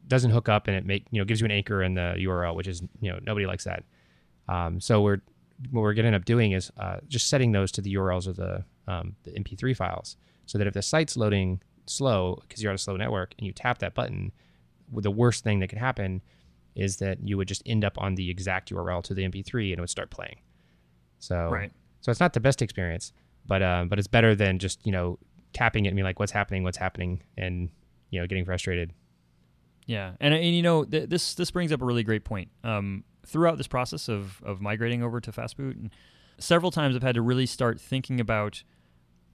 doesn't 0.07 0.31
hook 0.31 0.49
up 0.49 0.67
and 0.67 0.75
it 0.75 0.85
make 0.85 1.05
you 1.11 1.19
know 1.19 1.25
gives 1.25 1.41
you 1.41 1.45
an 1.45 1.51
anchor 1.51 1.83
in 1.83 1.93
the 1.93 2.15
URL, 2.19 2.55
which 2.55 2.67
is 2.67 2.81
you 3.01 3.11
know 3.11 3.19
nobody 3.23 3.45
likes 3.45 3.63
that. 3.65 3.83
Um, 4.47 4.79
so 4.79 5.01
we're 5.01 5.21
what 5.71 5.81
we're 5.81 5.93
going 5.93 6.03
to 6.03 6.07
end 6.07 6.15
up 6.15 6.25
doing 6.25 6.51
is 6.51 6.71
uh, 6.79 6.97
just 7.07 7.29
setting 7.29 7.51
those 7.51 7.71
to 7.73 7.81
the 7.81 7.95
URLs 7.95 8.27
of 8.27 8.35
the, 8.35 8.63
um, 8.87 9.15
the 9.23 9.31
MP3 9.31 9.75
files 9.75 10.15
so 10.45 10.57
that 10.57 10.67
if 10.67 10.73
the 10.73 10.81
site's 10.81 11.17
loading 11.17 11.61
slow 11.87 12.39
because 12.47 12.61
you're 12.61 12.69
on 12.69 12.75
a 12.75 12.79
slow 12.79 12.95
network 12.95 13.33
and 13.37 13.47
you 13.47 13.53
tap 13.53 13.79
that 13.79 13.95
button, 13.95 14.31
the 14.91 15.11
worst 15.11 15.43
thing 15.43 15.59
that 15.59 15.67
could 15.67 15.79
happen 15.79 16.21
is 16.75 16.97
that 16.97 17.17
you 17.27 17.37
would 17.37 17.47
just 17.47 17.63
end 17.65 17.83
up 17.83 17.97
on 17.97 18.15
the 18.15 18.29
exact 18.29 18.71
URL 18.71 19.03
to 19.03 19.13
the 19.13 19.23
MP3 19.23 19.71
and 19.71 19.79
it 19.79 19.81
would 19.81 19.89
start 19.89 20.11
playing. 20.11 20.37
So, 21.19 21.49
right. 21.49 21.71
so 22.01 22.11
it's 22.11 22.19
not 22.19 22.33
the 22.33 22.39
best 22.39 22.61
experience, 22.61 23.11
but 23.47 23.63
um, 23.63 23.89
but 23.89 23.97
it's 23.97 24.07
better 24.07 24.35
than 24.35 24.59
just 24.59 24.85
you 24.85 24.91
know 24.91 25.17
tapping 25.53 25.85
it 25.85 25.89
and 25.89 25.95
being 25.95 26.05
like, 26.05 26.19
what's 26.19 26.31
happening, 26.31 26.63
what's 26.63 26.77
happening, 26.77 27.23
and 27.37 27.69
you 28.11 28.21
know 28.21 28.27
getting 28.27 28.45
frustrated. 28.45 28.93
Yeah, 29.87 30.11
and 30.19 30.33
and 30.33 30.55
you 30.55 30.61
know 30.61 30.83
th- 30.83 31.09
this 31.09 31.33
this 31.33 31.49
brings 31.49 31.71
up 31.71 31.81
a 31.81 31.85
really 31.85 32.03
great 32.03 32.25
point. 32.25 32.49
Um, 32.63 33.05
throughout 33.25 33.57
this 33.57 33.67
process 33.67 34.07
of 34.09 34.43
of 34.43 34.61
migrating 34.61 35.01
over 35.01 35.19
to 35.21 35.31
Fastboot, 35.31 35.89
several 36.37 36.71
times 36.71 36.95
I've 36.95 37.03
had 37.03 37.15
to 37.15 37.21
really 37.21 37.45
start 37.45 37.79
thinking 37.79 38.19
about 38.19 38.63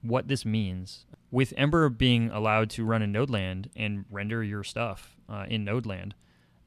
what 0.01 0.27
this 0.27 0.45
means. 0.45 1.05
With 1.31 1.53
Ember 1.57 1.89
being 1.89 2.29
allowed 2.29 2.69
to 2.71 2.85
run 2.85 3.01
in 3.01 3.11
Nodeland 3.11 3.69
and 3.75 4.05
render 4.11 4.43
your 4.43 4.63
stuff 4.63 5.17
uh, 5.27 5.45
in 5.49 5.65
Nodeland, 5.65 6.11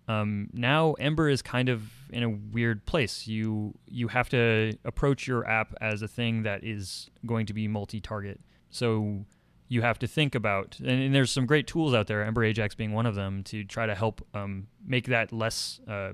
um, 0.08 0.50
now 0.52 0.94
Ember 0.94 1.28
is 1.28 1.40
kind 1.40 1.68
of 1.68 1.88
in 2.10 2.24
a 2.24 2.28
weird 2.28 2.86
place. 2.86 3.28
You 3.28 3.78
you 3.86 4.08
have 4.08 4.28
to 4.30 4.76
approach 4.84 5.28
your 5.28 5.46
app 5.46 5.74
as 5.80 6.02
a 6.02 6.08
thing 6.08 6.42
that 6.42 6.64
is 6.64 7.08
going 7.24 7.46
to 7.46 7.54
be 7.54 7.68
multi-target. 7.68 8.40
So 8.70 9.24
you 9.68 9.82
have 9.82 9.98
to 9.98 10.06
think 10.06 10.34
about, 10.34 10.78
and, 10.78 10.88
and 10.88 11.14
there's 11.14 11.30
some 11.30 11.46
great 11.46 11.66
tools 11.66 11.94
out 11.94 12.06
there, 12.06 12.24
Ember 12.24 12.44
Ajax 12.44 12.74
being 12.74 12.92
one 12.92 13.06
of 13.06 13.14
them, 13.14 13.42
to 13.44 13.64
try 13.64 13.86
to 13.86 13.94
help 13.94 14.26
um, 14.34 14.68
make 14.84 15.06
that 15.06 15.32
less 15.32 15.80
uh, 15.88 16.12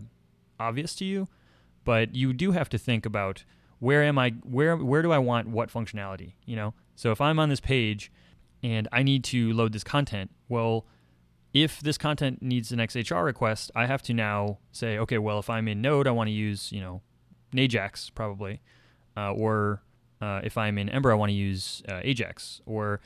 obvious 0.58 0.94
to 0.96 1.04
you, 1.04 1.28
but 1.84 2.14
you 2.14 2.32
do 2.32 2.52
have 2.52 2.68
to 2.70 2.78
think 2.78 3.04
about 3.04 3.44
where 3.78 4.02
am 4.02 4.16
I 4.16 4.30
where 4.44 4.76
where 4.76 5.02
do 5.02 5.10
I 5.10 5.18
want 5.18 5.48
what 5.48 5.68
functionality, 5.68 6.34
you 6.46 6.54
know? 6.54 6.72
So 6.94 7.10
if 7.10 7.20
I'm 7.20 7.40
on 7.40 7.48
this 7.48 7.58
page 7.60 8.12
and 8.62 8.86
I 8.92 9.02
need 9.02 9.24
to 9.24 9.52
load 9.52 9.72
this 9.72 9.82
content, 9.82 10.30
well, 10.48 10.86
if 11.52 11.80
this 11.80 11.98
content 11.98 12.40
needs 12.40 12.72
an 12.72 12.78
XHR 12.78 13.24
request, 13.24 13.70
I 13.74 13.86
have 13.86 14.02
to 14.02 14.14
now 14.14 14.58
say, 14.70 14.98
okay, 14.98 15.18
well, 15.18 15.38
if 15.38 15.50
I'm 15.50 15.68
in 15.68 15.82
Node, 15.82 16.06
I 16.06 16.12
want 16.12 16.28
to 16.28 16.32
use, 16.32 16.70
you 16.72 16.80
know, 16.80 17.02
Najax 17.52 18.14
probably, 18.14 18.60
uh, 19.16 19.32
or 19.32 19.82
uh, 20.20 20.40
if 20.44 20.56
I'm 20.56 20.78
in 20.78 20.88
Ember, 20.88 21.10
I 21.10 21.16
want 21.16 21.30
to 21.30 21.34
use 21.34 21.82
uh, 21.88 22.00
Ajax, 22.02 22.62
or 22.64 23.00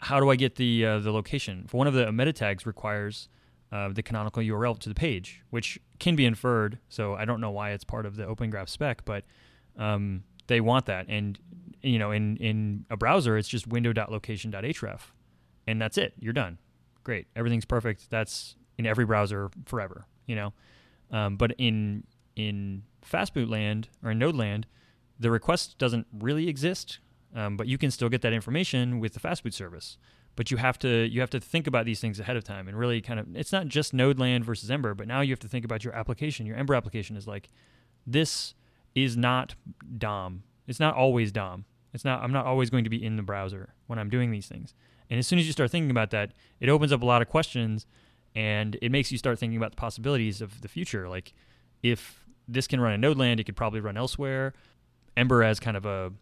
how 0.00 0.20
do 0.20 0.30
I 0.30 0.36
get 0.36 0.56
the 0.56 0.84
uh, 0.84 0.98
the 0.98 1.12
location? 1.12 1.64
For 1.66 1.76
one 1.76 1.86
of 1.86 1.94
the 1.94 2.12
meta 2.12 2.32
tags 2.32 2.66
requires 2.66 3.28
uh, 3.70 3.88
the 3.88 4.02
canonical 4.02 4.42
URL 4.42 4.78
to 4.78 4.88
the 4.88 4.94
page, 4.94 5.42
which 5.50 5.78
can 5.98 6.14
be 6.14 6.26
inferred. 6.26 6.78
So 6.88 7.14
I 7.14 7.24
don't 7.24 7.40
know 7.40 7.50
why 7.50 7.70
it's 7.70 7.84
part 7.84 8.04
of 8.04 8.16
the 8.16 8.26
Open 8.26 8.50
Graph 8.50 8.68
spec, 8.68 9.04
but 9.04 9.24
um, 9.78 10.24
they 10.46 10.60
want 10.60 10.86
that. 10.86 11.06
And 11.08 11.38
you 11.82 11.98
know, 11.98 12.10
in 12.10 12.36
in 12.36 12.84
a 12.90 12.96
browser, 12.96 13.36
it's 13.36 13.48
just 13.48 13.66
window.location.href, 13.66 15.00
and 15.66 15.80
that's 15.80 15.98
it. 15.98 16.14
You're 16.18 16.32
done. 16.32 16.58
Great, 17.02 17.26
everything's 17.34 17.64
perfect. 17.64 18.10
That's 18.10 18.56
in 18.78 18.86
every 18.86 19.06
browser 19.06 19.50
forever. 19.64 20.06
You 20.26 20.36
know, 20.36 20.52
um, 21.10 21.36
but 21.36 21.52
in 21.58 22.04
in 22.36 22.82
fastboot 23.10 23.48
land 23.48 23.88
or 24.04 24.10
in 24.10 24.18
node 24.18 24.36
land, 24.36 24.66
the 25.18 25.30
request 25.30 25.78
doesn't 25.78 26.06
really 26.12 26.48
exist, 26.48 26.98
um, 27.34 27.56
but 27.56 27.66
you 27.66 27.78
can 27.78 27.90
still 27.90 28.08
get 28.08 28.22
that 28.22 28.32
information 28.32 29.00
with 29.00 29.14
the 29.14 29.20
fastboot 29.20 29.52
service. 29.52 29.96
But 30.34 30.50
you 30.50 30.56
have 30.56 30.78
to 30.80 31.06
you 31.06 31.20
have 31.20 31.30
to 31.30 31.40
think 31.40 31.66
about 31.66 31.84
these 31.84 32.00
things 32.00 32.18
ahead 32.18 32.36
of 32.36 32.44
time 32.44 32.66
and 32.66 32.78
really 32.78 33.00
kind 33.00 33.20
of 33.20 33.36
it's 33.36 33.52
not 33.52 33.68
just 33.68 33.92
node 33.92 34.18
land 34.18 34.44
versus 34.44 34.70
ember 34.70 34.94
but 34.94 35.06
now 35.06 35.20
you 35.20 35.30
have 35.30 35.40
to 35.40 35.48
think 35.48 35.64
about 35.64 35.84
your 35.84 35.94
application. 35.94 36.46
Your 36.46 36.56
ember 36.56 36.74
application 36.74 37.16
is 37.16 37.26
like 37.26 37.50
this 38.06 38.54
is 38.94 39.16
not 39.16 39.54
dom 39.96 40.42
it's 40.66 40.78
not 40.80 40.94
always 40.94 41.32
dom 41.32 41.64
it's 41.94 42.04
not 42.04 42.22
i'm 42.22 42.32
not 42.32 42.44
always 42.44 42.68
going 42.68 42.84
to 42.84 42.90
be 42.90 43.02
in 43.02 43.16
the 43.16 43.22
browser 43.22 43.72
when 43.86 43.98
i'm 43.98 44.10
doing 44.10 44.30
these 44.30 44.46
things. 44.46 44.74
And 45.10 45.18
as 45.18 45.26
soon 45.26 45.38
as 45.38 45.46
you 45.46 45.52
start 45.52 45.70
thinking 45.70 45.90
about 45.90 46.10
that 46.10 46.32
it 46.60 46.68
opens 46.70 46.92
up 46.92 47.02
a 47.02 47.06
lot 47.06 47.20
of 47.20 47.28
questions 47.28 47.86
and 48.34 48.78
it 48.80 48.90
makes 48.90 49.12
you 49.12 49.18
start 49.18 49.38
thinking 49.38 49.58
about 49.58 49.72
the 49.72 49.76
possibilities 49.76 50.40
of 50.40 50.62
the 50.62 50.68
future. 50.68 51.08
Like 51.10 51.34
if 51.82 52.24
this 52.48 52.66
can 52.66 52.80
run 52.80 52.94
in 52.94 53.02
node 53.02 53.18
land 53.18 53.38
it 53.38 53.44
could 53.44 53.56
probably 53.56 53.80
run 53.80 53.98
elsewhere. 53.98 54.54
Ember 55.14 55.42
as 55.42 55.60
kind 55.60 55.76
of 55.76 55.84
a 55.84 56.12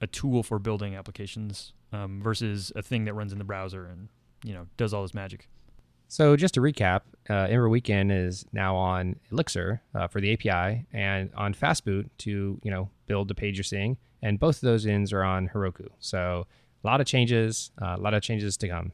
a 0.00 0.06
tool 0.06 0.42
for 0.42 0.58
building 0.58 0.94
applications 0.94 1.72
um, 1.92 2.22
versus 2.22 2.72
a 2.76 2.82
thing 2.82 3.04
that 3.04 3.14
runs 3.14 3.32
in 3.32 3.38
the 3.38 3.44
browser 3.44 3.86
and 3.86 4.08
you 4.44 4.54
know 4.54 4.66
does 4.76 4.94
all 4.94 5.02
this 5.02 5.14
magic. 5.14 5.48
So 6.10 6.36
just 6.36 6.54
to 6.54 6.60
recap, 6.60 7.02
uh, 7.28 7.48
Ember 7.50 7.68
Weekend 7.68 8.10
is 8.10 8.46
now 8.52 8.74
on 8.76 9.16
Elixir 9.30 9.82
uh, 9.94 10.06
for 10.06 10.22
the 10.22 10.32
API 10.32 10.86
and 10.92 11.30
on 11.36 11.52
Fastboot 11.52 12.08
to 12.18 12.58
you 12.62 12.70
know 12.70 12.90
build 13.06 13.28
the 13.28 13.34
page 13.34 13.56
you're 13.56 13.64
seeing, 13.64 13.96
and 14.22 14.38
both 14.38 14.56
of 14.56 14.62
those 14.62 14.86
ins 14.86 15.12
are 15.12 15.22
on 15.22 15.48
Heroku. 15.48 15.88
So 15.98 16.46
a 16.82 16.86
lot 16.86 17.00
of 17.00 17.06
changes, 17.06 17.70
uh, 17.82 17.96
a 17.98 18.00
lot 18.00 18.14
of 18.14 18.22
changes 18.22 18.56
to 18.58 18.68
come. 18.68 18.92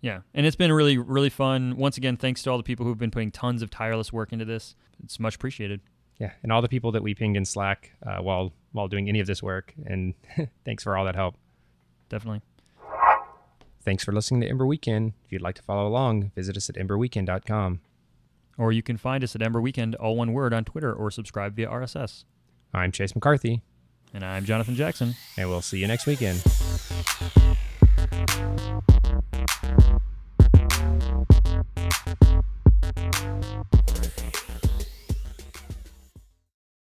Yeah, 0.00 0.20
and 0.34 0.46
it's 0.46 0.56
been 0.56 0.72
really 0.72 0.98
really 0.98 1.30
fun. 1.30 1.76
Once 1.76 1.96
again, 1.96 2.16
thanks 2.16 2.42
to 2.42 2.50
all 2.50 2.56
the 2.56 2.64
people 2.64 2.84
who've 2.84 2.98
been 2.98 3.10
putting 3.10 3.30
tons 3.30 3.62
of 3.62 3.70
tireless 3.70 4.12
work 4.12 4.32
into 4.32 4.44
this. 4.44 4.74
It's 5.02 5.20
much 5.20 5.36
appreciated 5.36 5.80
yeah, 6.18 6.32
and 6.42 6.50
all 6.52 6.62
the 6.62 6.68
people 6.68 6.92
that 6.92 7.02
we 7.02 7.14
pinged 7.14 7.36
in 7.36 7.44
Slack 7.44 7.92
uh, 8.04 8.18
while 8.18 8.52
while 8.72 8.88
doing 8.88 9.08
any 9.08 9.20
of 9.20 9.26
this 9.26 9.42
work. 9.42 9.74
And 9.84 10.14
thanks 10.64 10.82
for 10.82 10.96
all 10.96 11.04
that 11.04 11.14
help. 11.14 11.36
Definitely. 12.08 12.42
Thanks 13.84 14.04
for 14.04 14.12
listening 14.12 14.40
to 14.40 14.48
Ember 14.48 14.66
Weekend. 14.66 15.12
If 15.24 15.32
you'd 15.32 15.42
like 15.42 15.54
to 15.56 15.62
follow 15.62 15.86
along, 15.86 16.32
visit 16.34 16.56
us 16.56 16.68
at 16.68 16.76
emberweekend.com. 16.76 17.80
Or 18.58 18.72
you 18.72 18.82
can 18.82 18.96
find 18.96 19.22
us 19.22 19.34
at 19.36 19.42
Ember 19.42 19.60
Weekend, 19.60 19.94
all 19.94 20.16
one 20.16 20.32
word, 20.32 20.52
on 20.52 20.64
Twitter 20.64 20.92
or 20.92 21.10
subscribe 21.10 21.54
via 21.54 21.68
RSS. 21.68 22.24
I'm 22.74 22.90
Chase 22.90 23.14
McCarthy. 23.14 23.62
And 24.12 24.24
I'm 24.24 24.44
Jonathan 24.44 24.74
Jackson. 24.74 25.14
And 25.36 25.48
we'll 25.48 25.62
see 25.62 25.78
you 25.78 25.86
next 25.86 26.06
weekend. 26.06 26.42